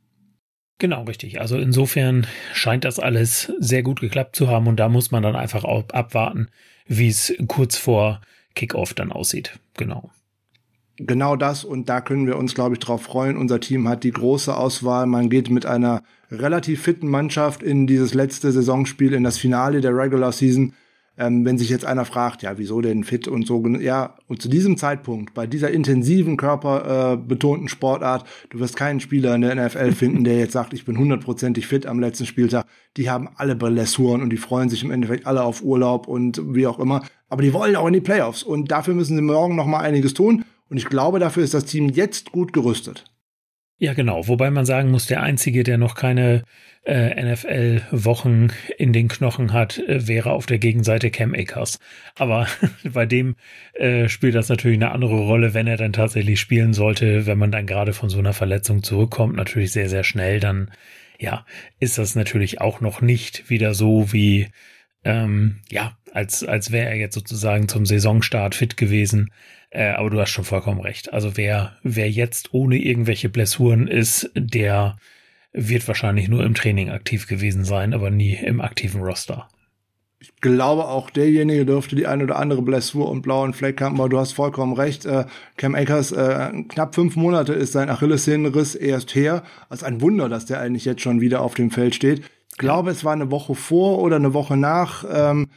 Genau, 0.82 1.04
richtig. 1.04 1.40
Also 1.40 1.58
insofern 1.58 2.26
scheint 2.54 2.84
das 2.84 2.98
alles 2.98 3.52
sehr 3.60 3.84
gut 3.84 4.00
geklappt 4.00 4.34
zu 4.34 4.48
haben 4.48 4.66
und 4.66 4.80
da 4.80 4.88
muss 4.88 5.12
man 5.12 5.22
dann 5.22 5.36
einfach 5.36 5.62
abwarten, 5.62 6.48
wie 6.88 7.06
es 7.06 7.32
kurz 7.46 7.76
vor 7.76 8.20
Kickoff 8.56 8.92
dann 8.92 9.12
aussieht. 9.12 9.60
Genau 9.76 10.10
genau 10.96 11.36
das 11.36 11.64
und 11.64 11.88
da 11.88 12.00
können 12.00 12.26
wir 12.26 12.36
uns, 12.36 12.54
glaube 12.54 12.74
ich, 12.74 12.80
drauf 12.80 13.02
freuen. 13.02 13.36
Unser 13.36 13.60
Team 13.60 13.88
hat 13.88 14.02
die 14.02 14.10
große 14.10 14.56
Auswahl. 14.56 15.06
Man 15.06 15.30
geht 15.30 15.50
mit 15.50 15.66
einer 15.66 16.02
relativ 16.32 16.82
fitten 16.82 17.08
Mannschaft 17.08 17.62
in 17.62 17.86
dieses 17.86 18.12
letzte 18.12 18.50
Saisonspiel, 18.50 19.14
in 19.14 19.22
das 19.22 19.38
Finale 19.38 19.80
der 19.80 19.96
Regular 19.96 20.32
Season. 20.32 20.74
Ähm, 21.18 21.44
wenn 21.44 21.58
sich 21.58 21.68
jetzt 21.68 21.84
einer 21.84 22.06
fragt, 22.06 22.42
ja, 22.42 22.56
wieso 22.56 22.80
denn 22.80 23.04
fit 23.04 23.28
und 23.28 23.46
so, 23.46 23.62
ja, 23.66 24.16
und 24.28 24.40
zu 24.40 24.48
diesem 24.48 24.78
Zeitpunkt, 24.78 25.34
bei 25.34 25.46
dieser 25.46 25.70
intensiven, 25.70 26.38
körperbetonten 26.38 27.66
äh, 27.66 27.70
Sportart, 27.70 28.26
du 28.48 28.60
wirst 28.60 28.76
keinen 28.76 29.00
Spieler 29.00 29.34
in 29.34 29.42
der 29.42 29.54
NFL 29.54 29.92
finden, 29.92 30.24
der 30.24 30.38
jetzt 30.38 30.52
sagt, 30.52 30.72
ich 30.72 30.86
bin 30.86 30.96
hundertprozentig 30.96 31.66
fit 31.66 31.86
am 31.86 32.00
letzten 32.00 32.24
Spieltag. 32.24 32.66
Die 32.96 33.10
haben 33.10 33.28
alle 33.36 33.54
Blessuren 33.54 34.22
und 34.22 34.30
die 34.30 34.38
freuen 34.38 34.70
sich 34.70 34.82
im 34.82 34.90
Endeffekt 34.90 35.26
alle 35.26 35.42
auf 35.42 35.62
Urlaub 35.62 36.08
und 36.08 36.40
wie 36.54 36.66
auch 36.66 36.78
immer. 36.78 37.02
Aber 37.28 37.42
die 37.42 37.52
wollen 37.52 37.76
auch 37.76 37.86
in 37.86 37.92
die 37.92 38.00
Playoffs 38.00 38.42
und 38.42 38.70
dafür 38.70 38.94
müssen 38.94 39.16
sie 39.16 39.22
morgen 39.22 39.54
noch 39.54 39.66
mal 39.66 39.80
einiges 39.80 40.14
tun. 40.14 40.44
Und 40.70 40.78
ich 40.78 40.86
glaube, 40.86 41.18
dafür 41.18 41.44
ist 41.44 41.52
das 41.52 41.66
Team 41.66 41.90
jetzt 41.90 42.32
gut 42.32 42.54
gerüstet. 42.54 43.11
Ja, 43.82 43.94
genau. 43.94 44.28
Wobei 44.28 44.48
man 44.52 44.64
sagen 44.64 44.92
muss, 44.92 45.06
der 45.06 45.24
Einzige, 45.24 45.64
der 45.64 45.76
noch 45.76 45.96
keine 45.96 46.44
äh, 46.86 47.20
NFL-Wochen 47.20 48.52
in 48.78 48.92
den 48.92 49.08
Knochen 49.08 49.52
hat, 49.52 49.76
äh, 49.76 50.06
wäre 50.06 50.30
auf 50.30 50.46
der 50.46 50.60
Gegenseite 50.60 51.10
Cam 51.10 51.34
Akers. 51.34 51.80
Aber 52.14 52.46
bei 52.84 53.06
dem 53.06 53.34
äh, 53.74 54.08
spielt 54.08 54.36
das 54.36 54.48
natürlich 54.48 54.78
eine 54.78 54.92
andere 54.92 55.16
Rolle, 55.16 55.52
wenn 55.52 55.66
er 55.66 55.78
dann 55.78 55.92
tatsächlich 55.92 56.38
spielen 56.38 56.74
sollte, 56.74 57.26
wenn 57.26 57.38
man 57.38 57.50
dann 57.50 57.66
gerade 57.66 57.92
von 57.92 58.08
so 58.08 58.20
einer 58.20 58.34
Verletzung 58.34 58.84
zurückkommt, 58.84 59.34
natürlich 59.34 59.72
sehr, 59.72 59.88
sehr 59.88 60.04
schnell, 60.04 60.38
dann 60.38 60.70
ja, 61.18 61.44
ist 61.80 61.98
das 61.98 62.14
natürlich 62.14 62.60
auch 62.60 62.80
noch 62.80 63.00
nicht 63.00 63.50
wieder 63.50 63.74
so 63.74 64.12
wie 64.12 64.46
ähm, 65.02 65.56
ja, 65.70 65.96
als, 66.12 66.44
als 66.44 66.70
wäre 66.70 66.90
er 66.90 66.96
jetzt 66.96 67.14
sozusagen 67.14 67.66
zum 67.66 67.84
Saisonstart 67.84 68.54
fit 68.54 68.76
gewesen. 68.76 69.32
Äh, 69.72 69.92
aber 69.92 70.10
du 70.10 70.20
hast 70.20 70.30
schon 70.30 70.44
vollkommen 70.44 70.80
recht. 70.80 71.12
Also 71.12 71.36
wer, 71.36 71.78
wer 71.82 72.10
jetzt 72.10 72.52
ohne 72.52 72.76
irgendwelche 72.76 73.30
Blessuren 73.30 73.88
ist, 73.88 74.30
der 74.34 74.96
wird 75.52 75.88
wahrscheinlich 75.88 76.28
nur 76.28 76.44
im 76.44 76.54
Training 76.54 76.90
aktiv 76.90 77.26
gewesen 77.26 77.64
sein, 77.64 77.94
aber 77.94 78.10
nie 78.10 78.34
im 78.34 78.60
aktiven 78.60 79.02
Roster. 79.02 79.48
Ich 80.20 80.36
glaube, 80.40 80.86
auch 80.86 81.10
derjenige 81.10 81.66
dürfte 81.66 81.96
die 81.96 82.06
eine 82.06 82.24
oder 82.24 82.38
andere 82.38 82.62
Blessur 82.62 83.10
und 83.10 83.22
blauen 83.22 83.54
Fleck 83.54 83.80
haben, 83.80 83.98
aber 83.98 84.08
du 84.08 84.18
hast 84.18 84.32
vollkommen 84.32 84.74
recht. 84.74 85.04
Äh, 85.06 85.24
Cam 85.56 85.74
Akers, 85.74 86.12
äh, 86.12 86.50
knapp 86.68 86.94
fünf 86.94 87.16
Monate 87.16 87.54
ist 87.54 87.72
sein 87.72 87.88
Achillessehnenriss 87.88 88.74
erst 88.74 89.14
her. 89.14 89.42
Also 89.68 89.86
ein 89.86 90.00
Wunder, 90.00 90.28
dass 90.28 90.44
der 90.44 90.60
eigentlich 90.60 90.84
jetzt 90.84 91.00
schon 91.00 91.20
wieder 91.20 91.40
auf 91.40 91.54
dem 91.54 91.70
Feld 91.70 91.94
steht. 91.94 92.22
Ich 92.50 92.58
glaube, 92.58 92.90
es 92.90 93.04
war 93.04 93.14
eine 93.14 93.30
Woche 93.30 93.54
vor 93.54 93.98
oder 94.00 94.16
eine 94.16 94.34
Woche 94.34 94.56
nach. 94.56 95.04
Ähm, 95.10 95.48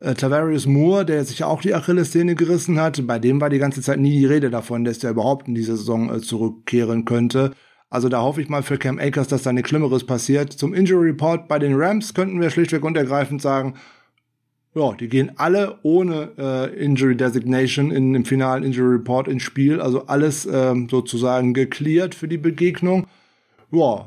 äh, 0.00 0.14
Tavarius 0.14 0.66
Moore, 0.66 1.04
der 1.04 1.24
sich 1.24 1.44
auch 1.44 1.60
die 1.60 1.74
Achillessehne 1.74 2.34
gerissen 2.34 2.80
hat, 2.80 3.06
bei 3.06 3.18
dem 3.18 3.40
war 3.40 3.50
die 3.50 3.58
ganze 3.58 3.82
Zeit 3.82 3.98
nie 3.98 4.18
die 4.18 4.26
Rede 4.26 4.50
davon, 4.50 4.84
dass 4.84 4.98
der 4.98 5.10
überhaupt 5.10 5.48
in 5.48 5.54
diese 5.54 5.76
Saison 5.76 6.14
äh, 6.14 6.20
zurückkehren 6.20 7.04
könnte. 7.04 7.52
Also 7.90 8.08
da 8.08 8.20
hoffe 8.20 8.42
ich 8.42 8.48
mal 8.48 8.62
für 8.62 8.78
Cam 8.78 8.98
Akers, 8.98 9.28
dass 9.28 9.42
da 9.42 9.52
nichts 9.52 9.70
Schlimmeres 9.70 10.04
passiert. 10.04 10.52
Zum 10.52 10.74
Injury 10.74 11.10
Report 11.10 11.48
bei 11.48 11.58
den 11.58 11.74
Rams 11.74 12.12
könnten 12.12 12.40
wir 12.40 12.50
schlichtweg 12.50 12.84
und 12.84 12.96
ergreifend 12.96 13.40
sagen, 13.40 13.74
ja, 14.74 14.92
die 14.92 15.08
gehen 15.08 15.32
alle 15.36 15.78
ohne 15.82 16.32
äh, 16.38 16.84
Injury 16.84 17.16
Designation 17.16 17.90
in 17.90 18.12
dem 18.12 18.24
finalen 18.26 18.62
Injury 18.62 18.96
Report 18.96 19.26
ins 19.26 19.42
Spiel. 19.42 19.80
Also 19.80 20.06
alles 20.06 20.46
ähm, 20.46 20.88
sozusagen 20.90 21.54
geklärt 21.54 22.14
für 22.14 22.28
die 22.28 22.36
Begegnung. 22.36 23.06
Ja, 23.72 24.06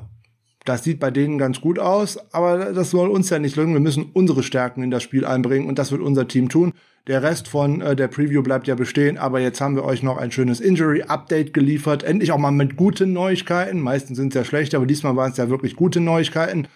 das 0.66 0.84
sieht 0.84 1.00
bei 1.00 1.10
denen 1.10 1.38
ganz 1.38 1.60
gut 1.60 1.80
aus, 1.80 2.20
aber 2.34 2.74
das 2.74 2.92
soll 2.92 3.10
uns 3.10 3.30
ja 3.30 3.40
nicht 3.40 3.56
gelingen. 3.56 3.74
Wir 3.74 3.82
müssen 3.82 4.12
unsere 4.14 4.44
Stärken 4.44 4.84
in 4.84 4.92
das 4.92 5.04
Spiel 5.04 5.26
einbringen 5.26 5.68
und 5.68 5.80
das 5.80 5.92
wird 5.92 6.02
unser 6.02 6.28
Team 6.28 6.50
tun. 6.50 6.74
Der 7.08 7.24
Rest 7.24 7.48
von 7.48 7.82
äh, 7.82 7.96
der 7.96 8.08
Preview 8.08 8.44
bleibt 8.44 8.68
ja 8.68 8.76
bestehen, 8.76 9.18
aber 9.18 9.40
jetzt 9.40 9.60
haben 9.60 9.76
wir 9.76 9.84
euch 9.84 10.04
noch 10.04 10.18
ein 10.18 10.32
schönes 10.32 10.60
Injury-Update 10.60 11.52
geliefert. 11.52 12.04
Endlich 12.04 12.32
auch 12.32 12.38
mal 12.38 12.52
mit 12.52 12.76
guten 12.76 13.12
Neuigkeiten. 13.12 13.80
Meistens 13.80 14.18
sind 14.18 14.30
es 14.30 14.36
ja 14.36 14.44
schlecht, 14.44 14.76
aber 14.76 14.86
diesmal 14.86 15.16
waren 15.16 15.32
es 15.32 15.38
ja 15.38 15.50
wirklich 15.50 15.76
gute 15.76 16.00
Neuigkeiten. 16.00 16.68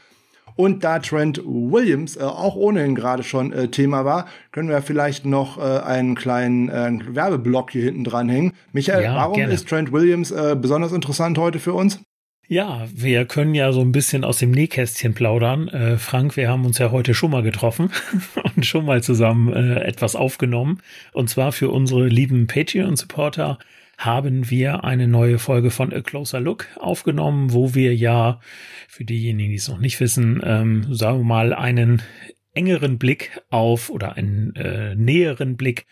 Und 0.55 0.83
da 0.83 0.99
Trent 0.99 1.41
Williams 1.45 2.15
äh, 2.15 2.23
auch 2.23 2.55
ohnehin 2.55 2.95
gerade 2.95 3.21
schon 3.21 3.53
äh, 3.53 3.67
Thema 3.67 4.03
war, 4.03 4.25
können 4.51 4.69
wir 4.69 4.81
vielleicht 4.81 5.25
noch 5.25 5.59
äh, 5.59 5.81
einen 5.81 6.15
kleinen 6.15 6.69
äh, 6.69 7.15
Werbeblock 7.15 7.69
hier 7.69 7.83
hinten 7.83 8.03
dranhängen. 8.03 8.53
Michael, 8.71 9.03
ja, 9.03 9.15
warum 9.15 9.35
gerne. 9.35 9.53
ist 9.53 9.69
Trent 9.69 9.91
Williams 9.91 10.31
äh, 10.31 10.55
besonders 10.59 10.91
interessant 10.91 11.37
heute 11.37 11.59
für 11.59 11.73
uns? 11.73 11.99
Ja, 12.47 12.87
wir 12.93 13.25
können 13.25 13.55
ja 13.55 13.71
so 13.71 13.81
ein 13.81 13.91
bisschen 13.91 14.23
aus 14.23 14.37
dem 14.37 14.51
Nähkästchen 14.51 15.15
plaudern. 15.15 15.67
Äh, 15.69 15.97
Frank, 15.97 16.37
wir 16.37 16.47
haben 16.47 16.65
uns 16.65 16.77
ja 16.77 16.91
heute 16.91 17.15
schon 17.15 17.31
mal 17.31 17.41
getroffen 17.41 17.89
und 18.55 18.65
schon 18.65 18.85
mal 18.85 19.01
zusammen 19.01 19.51
äh, 19.51 19.79
etwas 19.79 20.15
aufgenommen. 20.15 20.79
Und 21.11 21.27
zwar 21.27 21.51
für 21.51 21.71
unsere 21.71 22.07
lieben 22.07 22.45
Patreon-Supporter 22.45 23.57
haben 23.97 24.49
wir 24.51 24.83
eine 24.83 25.07
neue 25.07 25.39
Folge 25.39 25.71
von 25.71 25.91
A 25.91 26.01
Closer 26.01 26.39
Look 26.39 26.67
aufgenommen, 26.79 27.51
wo 27.51 27.73
wir 27.73 27.95
ja, 27.95 28.39
für 28.87 29.05
diejenigen, 29.05 29.49
die 29.49 29.57
es 29.57 29.67
noch 29.67 29.79
nicht 29.79 29.99
wissen, 29.99 30.41
ähm, 30.43 30.93
sagen 30.93 31.19
wir 31.19 31.25
mal, 31.25 31.53
einen 31.53 32.03
engeren 32.53 32.99
Blick 32.99 33.41
auf 33.49 33.89
oder 33.89 34.17
einen 34.17 34.55
äh, 34.55 34.93
näheren 34.93 35.57
Blick 35.57 35.87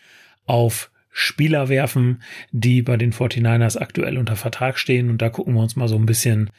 auf 0.46 0.92
Spieler 1.16 1.68
werfen, 1.68 2.22
die 2.50 2.82
bei 2.82 2.96
den 2.96 3.12
49ers 3.12 3.78
aktuell 3.78 4.18
unter 4.18 4.34
Vertrag 4.34 4.80
stehen. 4.80 5.10
Und 5.10 5.22
da 5.22 5.30
gucken 5.30 5.54
wir 5.54 5.62
uns 5.62 5.76
mal 5.76 5.86
so 5.86 5.94
ein 5.96 6.06
bisschen 6.06 6.50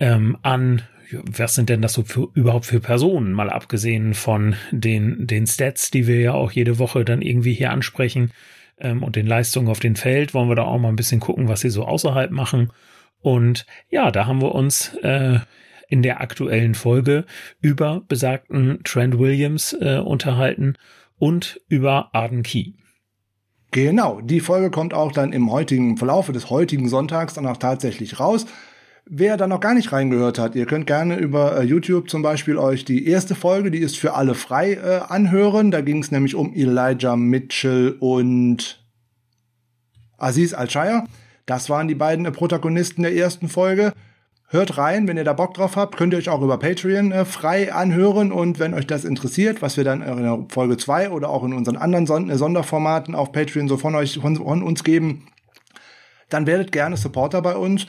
ähm, 0.00 0.36
an, 0.42 0.82
was 1.12 1.54
sind 1.54 1.68
denn 1.68 1.80
das 1.80 1.92
so 1.92 2.02
für, 2.02 2.28
überhaupt 2.34 2.66
für 2.66 2.80
Personen, 2.80 3.32
mal 3.32 3.50
abgesehen 3.50 4.14
von 4.14 4.56
den, 4.72 5.28
den 5.28 5.46
Stats, 5.46 5.92
die 5.92 6.08
wir 6.08 6.18
ja 6.20 6.34
auch 6.34 6.50
jede 6.50 6.80
Woche 6.80 7.04
dann 7.04 7.22
irgendwie 7.22 7.54
hier 7.54 7.70
ansprechen 7.70 8.32
ähm, 8.78 9.04
und 9.04 9.14
den 9.14 9.28
Leistungen 9.28 9.68
auf 9.68 9.78
dem 9.78 9.94
Feld, 9.94 10.34
wollen 10.34 10.48
wir 10.48 10.56
da 10.56 10.64
auch 10.64 10.78
mal 10.80 10.88
ein 10.88 10.96
bisschen 10.96 11.20
gucken, 11.20 11.46
was 11.46 11.60
sie 11.60 11.70
so 11.70 11.84
außerhalb 11.84 12.32
machen. 12.32 12.72
Und 13.20 13.64
ja, 13.90 14.10
da 14.10 14.26
haben 14.26 14.42
wir 14.42 14.56
uns 14.56 14.92
äh, 15.02 15.38
in 15.88 16.02
der 16.02 16.20
aktuellen 16.20 16.74
Folge 16.74 17.26
über 17.60 18.02
besagten 18.08 18.80
Trent 18.82 19.20
Williams 19.20 19.72
äh, 19.80 19.98
unterhalten 19.98 20.74
und 21.16 21.60
über 21.68 22.12
Arden 22.12 22.42
Key. 22.42 22.72
Genau, 23.74 24.20
die 24.20 24.38
Folge 24.38 24.70
kommt 24.70 24.94
auch 24.94 25.10
dann 25.10 25.32
im 25.32 25.50
heutigen 25.50 25.96
Verlaufe 25.96 26.30
des 26.30 26.48
heutigen 26.48 26.88
Sonntags 26.88 27.34
dann 27.34 27.44
auch 27.44 27.56
tatsächlich 27.56 28.20
raus. 28.20 28.46
Wer 29.04 29.36
da 29.36 29.48
noch 29.48 29.58
gar 29.58 29.74
nicht 29.74 29.90
reingehört 29.90 30.38
hat, 30.38 30.54
ihr 30.54 30.64
könnt 30.66 30.86
gerne 30.86 31.16
über 31.16 31.58
äh, 31.58 31.64
YouTube 31.64 32.08
zum 32.08 32.22
Beispiel 32.22 32.56
euch 32.56 32.84
die 32.84 33.08
erste 33.08 33.34
Folge, 33.34 33.72
die 33.72 33.80
ist 33.80 33.98
für 33.98 34.14
alle 34.14 34.36
frei, 34.36 34.74
äh, 34.74 35.00
anhören. 35.08 35.72
Da 35.72 35.80
ging 35.80 36.00
es 36.00 36.12
nämlich 36.12 36.36
um 36.36 36.54
Elijah 36.54 37.16
Mitchell 37.16 37.96
und 37.98 38.80
Aziz 40.18 40.54
Al-Shire. 40.54 41.02
Das 41.44 41.68
waren 41.68 41.88
die 41.88 41.96
beiden 41.96 42.26
äh, 42.26 42.30
Protagonisten 42.30 43.02
der 43.02 43.16
ersten 43.16 43.48
Folge. 43.48 43.92
Hört 44.48 44.78
rein, 44.78 45.08
wenn 45.08 45.16
ihr 45.16 45.24
da 45.24 45.32
Bock 45.32 45.54
drauf 45.54 45.76
habt, 45.76 45.96
könnt 45.96 46.12
ihr 46.12 46.18
euch 46.18 46.28
auch 46.28 46.42
über 46.42 46.58
Patreon 46.58 47.12
äh, 47.12 47.24
frei 47.24 47.72
anhören 47.72 48.30
und 48.30 48.58
wenn 48.58 48.74
euch 48.74 48.86
das 48.86 49.04
interessiert, 49.04 49.62
was 49.62 49.76
wir 49.76 49.84
dann 49.84 50.02
in 50.02 50.22
der 50.22 50.46
Folge 50.48 50.76
2 50.76 51.10
oder 51.10 51.30
auch 51.30 51.44
in 51.44 51.54
unseren 51.54 51.76
anderen 51.76 52.06
Son 52.06 52.30
äh, 52.30 52.36
Sonderformaten 52.36 53.14
auf 53.14 53.32
Patreon 53.32 53.68
so 53.68 53.76
von 53.76 53.94
euch 53.94 54.18
von, 54.18 54.36
von 54.36 54.62
uns 54.62 54.84
geben, 54.84 55.26
dann 56.28 56.46
werdet 56.46 56.72
gerne 56.72 56.96
Supporter 56.96 57.42
bei 57.42 57.56
uns 57.56 57.86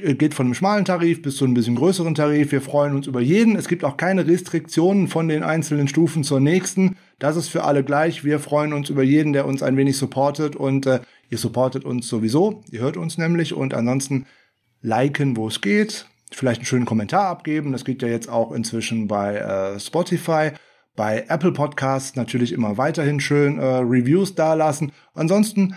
geht 0.00 0.32
von 0.32 0.46
einem 0.46 0.54
schmalen 0.54 0.84
Tarif 0.84 1.20
bis 1.20 1.36
zu 1.36 1.44
einem 1.44 1.54
bisschen 1.54 1.74
größeren 1.74 2.14
Tarif. 2.14 2.50
Wir 2.50 2.62
freuen 2.62 2.94
uns 2.94 3.06
über 3.06 3.20
jeden. 3.20 3.56
Es 3.56 3.68
gibt 3.68 3.84
auch 3.84 3.98
keine 3.98 4.26
Restriktionen 4.26 5.06
von 5.06 5.28
den 5.28 5.42
einzelnen 5.42 5.86
Stufen 5.86 6.24
zur 6.24 6.40
nächsten. 6.40 6.96
Das 7.18 7.36
ist 7.36 7.48
für 7.48 7.64
alle 7.64 7.84
gleich. 7.84 8.24
Wir 8.24 8.38
freuen 8.38 8.72
uns 8.72 8.88
über 8.88 9.02
jeden, 9.02 9.34
der 9.34 9.46
uns 9.46 9.62
ein 9.62 9.76
wenig 9.76 9.98
supportet 9.98 10.56
und 10.56 10.86
äh, 10.86 11.00
ihr 11.28 11.38
supportet 11.38 11.84
uns 11.84 12.08
sowieso. 12.08 12.62
Ihr 12.70 12.80
hört 12.80 12.96
uns 12.96 13.18
nämlich 13.18 13.52
und 13.52 13.74
ansonsten 13.74 14.26
liken, 14.82 15.36
wo 15.36 15.48
es 15.48 15.60
geht, 15.60 16.06
vielleicht 16.30 16.60
einen 16.60 16.66
schönen 16.66 16.84
Kommentar 16.84 17.28
abgeben. 17.28 17.72
Das 17.72 17.84
geht 17.84 18.02
ja 18.02 18.08
jetzt 18.08 18.28
auch 18.28 18.52
inzwischen 18.52 19.08
bei 19.08 19.36
äh, 19.36 19.80
Spotify. 19.80 20.50
Bei 20.94 21.24
Apple 21.28 21.52
Podcasts 21.52 22.16
natürlich 22.16 22.52
immer 22.52 22.76
weiterhin 22.76 23.20
schön 23.20 23.58
äh, 23.58 23.64
Reviews 23.64 24.34
dalassen. 24.34 24.92
Ansonsten 25.14 25.74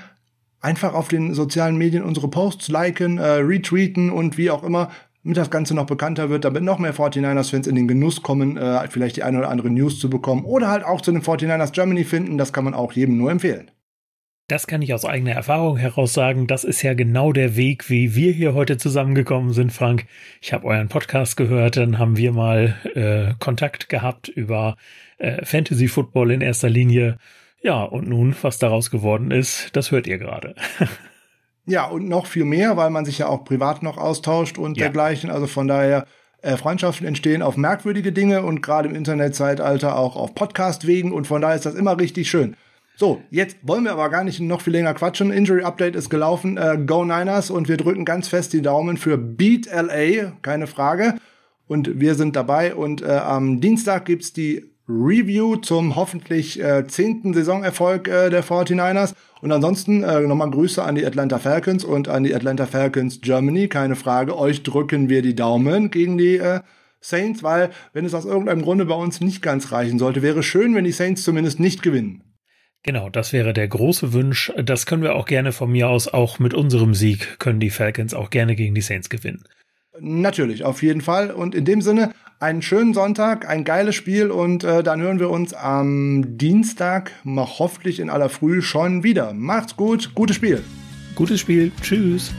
einfach 0.59 0.93
auf 0.93 1.07
den 1.07 1.33
sozialen 1.33 1.77
Medien 1.77 2.03
unsere 2.03 2.27
Posts 2.27 2.67
liken, 2.69 3.17
äh, 3.17 3.25
retweeten 3.25 4.09
und 4.09 4.37
wie 4.37 4.49
auch 4.49 4.63
immer, 4.63 4.89
damit 5.23 5.37
das 5.37 5.49
Ganze 5.49 5.73
noch 5.73 5.85
bekannter 5.85 6.29
wird, 6.29 6.43
damit 6.43 6.63
noch 6.63 6.79
mehr 6.79 6.93
49ers-Fans 6.93 7.67
in 7.67 7.75
den 7.75 7.87
Genuss 7.87 8.21
kommen, 8.23 8.57
äh, 8.57 8.87
vielleicht 8.89 9.15
die 9.15 9.23
eine 9.23 9.39
oder 9.39 9.49
andere 9.49 9.69
News 9.69 9.99
zu 9.99 10.09
bekommen 10.09 10.43
oder 10.43 10.67
halt 10.67 10.83
auch 10.83 11.01
zu 11.01 11.11
den 11.11 11.21
49ers 11.21 11.71
Germany 11.71 12.03
finden. 12.03 12.37
Das 12.37 12.51
kann 12.51 12.65
man 12.65 12.73
auch 12.73 12.91
jedem 12.91 13.17
nur 13.17 13.31
empfehlen. 13.31 13.71
Das 14.47 14.67
kann 14.67 14.83
ich 14.83 14.93
aus 14.93 15.05
eigener 15.05 15.31
Erfahrung 15.31 15.75
heraus 15.75 16.13
sagen. 16.13 16.45
Das 16.45 16.63
ist 16.63 16.83
ja 16.83 16.93
genau 16.93 17.33
der 17.33 17.55
Weg, 17.55 17.89
wie 17.89 18.13
wir 18.13 18.31
hier 18.31 18.53
heute 18.53 18.77
zusammengekommen 18.77 19.53
sind, 19.53 19.73
Frank. 19.73 20.05
Ich 20.39 20.53
habe 20.53 20.67
euren 20.67 20.87
Podcast 20.87 21.35
gehört, 21.35 21.77
dann 21.77 21.97
haben 21.97 22.15
wir 22.15 22.31
mal 22.31 22.75
äh, 22.93 23.33
Kontakt 23.39 23.89
gehabt 23.89 24.27
über 24.27 24.75
äh, 25.17 25.43
Fantasy 25.43 25.87
Football 25.87 26.29
in 26.29 26.41
erster 26.41 26.69
Linie. 26.69 27.17
Ja, 27.63 27.81
und 27.81 28.07
nun, 28.07 28.35
was 28.43 28.59
daraus 28.59 28.91
geworden 28.91 29.31
ist, 29.31 29.75
das 29.75 29.89
hört 29.89 30.05
ihr 30.05 30.19
gerade. 30.19 30.53
ja, 31.65 31.85
und 31.85 32.07
noch 32.07 32.27
viel 32.27 32.45
mehr, 32.45 32.77
weil 32.77 32.91
man 32.91 33.03
sich 33.03 33.17
ja 33.17 33.27
auch 33.27 33.45
privat 33.45 33.81
noch 33.81 33.97
austauscht 33.97 34.59
und 34.59 34.77
ja. 34.77 34.83
dergleichen. 34.83 35.31
Also 35.31 35.47
von 35.47 35.67
daher, 35.67 36.05
äh, 36.43 36.55
Freundschaften 36.57 37.07
entstehen 37.07 37.41
auf 37.41 37.57
merkwürdige 37.57 38.11
Dinge 38.11 38.43
und 38.43 38.61
gerade 38.61 38.89
im 38.89 38.95
Internetzeitalter 38.95 39.97
auch 39.97 40.15
auf 40.15 40.35
Podcast-Wegen 40.35 41.11
und 41.11 41.25
von 41.25 41.41
daher 41.41 41.55
ist 41.55 41.65
das 41.65 41.73
immer 41.73 41.99
richtig 41.99 42.29
schön. 42.29 42.55
So, 42.97 43.21
jetzt 43.29 43.57
wollen 43.61 43.83
wir 43.83 43.91
aber 43.91 44.09
gar 44.09 44.23
nicht 44.23 44.39
noch 44.39 44.61
viel 44.61 44.71
länger 44.71 44.93
quatschen. 44.93 45.29
Injury 45.29 45.63
Update 45.63 45.95
ist 45.95 46.09
gelaufen. 46.09 46.57
Äh, 46.57 46.77
Go 46.85 47.03
Niners 47.03 47.49
und 47.49 47.67
wir 47.67 47.75
drücken 47.75 48.05
ganz 48.05 48.29
fest 48.29 48.53
die 48.53 48.61
Daumen 48.61 48.95
für 48.95 49.17
Beat 49.17 49.65
LA, 49.65 50.31
keine 50.41 50.65
Frage. 50.65 51.15
Und 51.67 51.99
wir 51.99 52.15
sind 52.15 52.37
dabei. 52.37 52.73
Und 52.73 53.01
äh, 53.01 53.07
am 53.07 53.59
Dienstag 53.59 54.05
gibt's 54.05 54.31
die 54.31 54.71
Review 54.87 55.57
zum 55.57 55.97
hoffentlich 55.97 56.61
äh, 56.61 56.87
zehnten 56.87 57.33
Saisonerfolg 57.33 58.07
äh, 58.07 58.29
der 58.29 58.45
49ers. 58.45 59.13
Und 59.41 59.51
ansonsten 59.51 60.03
äh, 60.03 60.21
nochmal 60.21 60.51
Grüße 60.51 60.81
an 60.81 60.95
die 60.95 61.05
Atlanta 61.05 61.37
Falcons 61.37 61.83
und 61.83 62.07
an 62.07 62.23
die 62.23 62.33
Atlanta 62.33 62.65
Falcons 62.65 63.19
Germany. 63.19 63.67
Keine 63.67 63.97
Frage, 63.97 64.37
euch 64.37 64.63
drücken 64.63 65.09
wir 65.09 65.21
die 65.21 65.35
Daumen 65.35 65.91
gegen 65.91 66.17
die 66.17 66.37
äh, 66.37 66.61
Saints, 67.01 67.43
weil 67.43 67.71
wenn 67.91 68.05
es 68.05 68.13
aus 68.13 68.25
irgendeinem 68.25 68.61
Grunde 68.61 68.85
bei 68.85 68.95
uns 68.95 69.19
nicht 69.19 69.41
ganz 69.41 69.71
reichen 69.73 69.99
sollte, 69.99 70.21
wäre 70.21 70.43
schön, 70.43 70.75
wenn 70.75 70.85
die 70.85 70.91
Saints 70.91 71.23
zumindest 71.23 71.59
nicht 71.59 71.83
gewinnen. 71.83 72.23
Genau, 72.85 73.09
das 73.09 73.33
wäre 73.33 73.51
der 73.51 73.67
große 73.67 74.13
Wunsch. 74.13 74.53
Das 74.63 74.85
können 74.85 75.01
wir 75.01 75.15
auch 75.15 75.25
gerne 75.25 75.51
von 75.51 75.71
mir 75.71 75.89
aus, 75.89 76.07
auch 76.07 76.37
mit 76.37 76.53
unserem 76.53 76.93
Sieg 76.93 77.39
können 77.39 77.59
die 77.59 77.71
Falcons 77.71 78.13
auch 78.13 78.29
gerne 78.29 78.55
gegen 78.55 78.75
die 78.75 78.81
Saints 78.81 79.09
gewinnen. 79.09 79.43
Natürlich, 79.99 80.63
auf 80.63 80.83
jeden 80.83 81.01
Fall. 81.01 81.31
Und 81.31 81.55
in 81.55 81.65
dem 81.65 81.81
Sinne, 81.81 82.11
einen 82.39 82.61
schönen 82.61 82.93
Sonntag, 82.93 83.49
ein 83.49 83.63
geiles 83.63 83.95
Spiel 83.95 84.29
und 84.29 84.63
äh, 84.63 84.83
dann 84.83 85.01
hören 85.01 85.19
wir 85.19 85.31
uns 85.31 85.55
am 85.55 86.37
Dienstag, 86.37 87.11
mal 87.23 87.47
hoffentlich 87.57 87.99
in 87.99 88.11
aller 88.11 88.29
Früh 88.29 88.61
schon 88.61 89.01
wieder. 89.01 89.33
Macht's 89.33 89.75
gut, 89.75 90.13
gutes 90.13 90.35
Spiel. 90.35 90.61
Gutes 91.15 91.39
Spiel, 91.39 91.71
tschüss. 91.81 92.35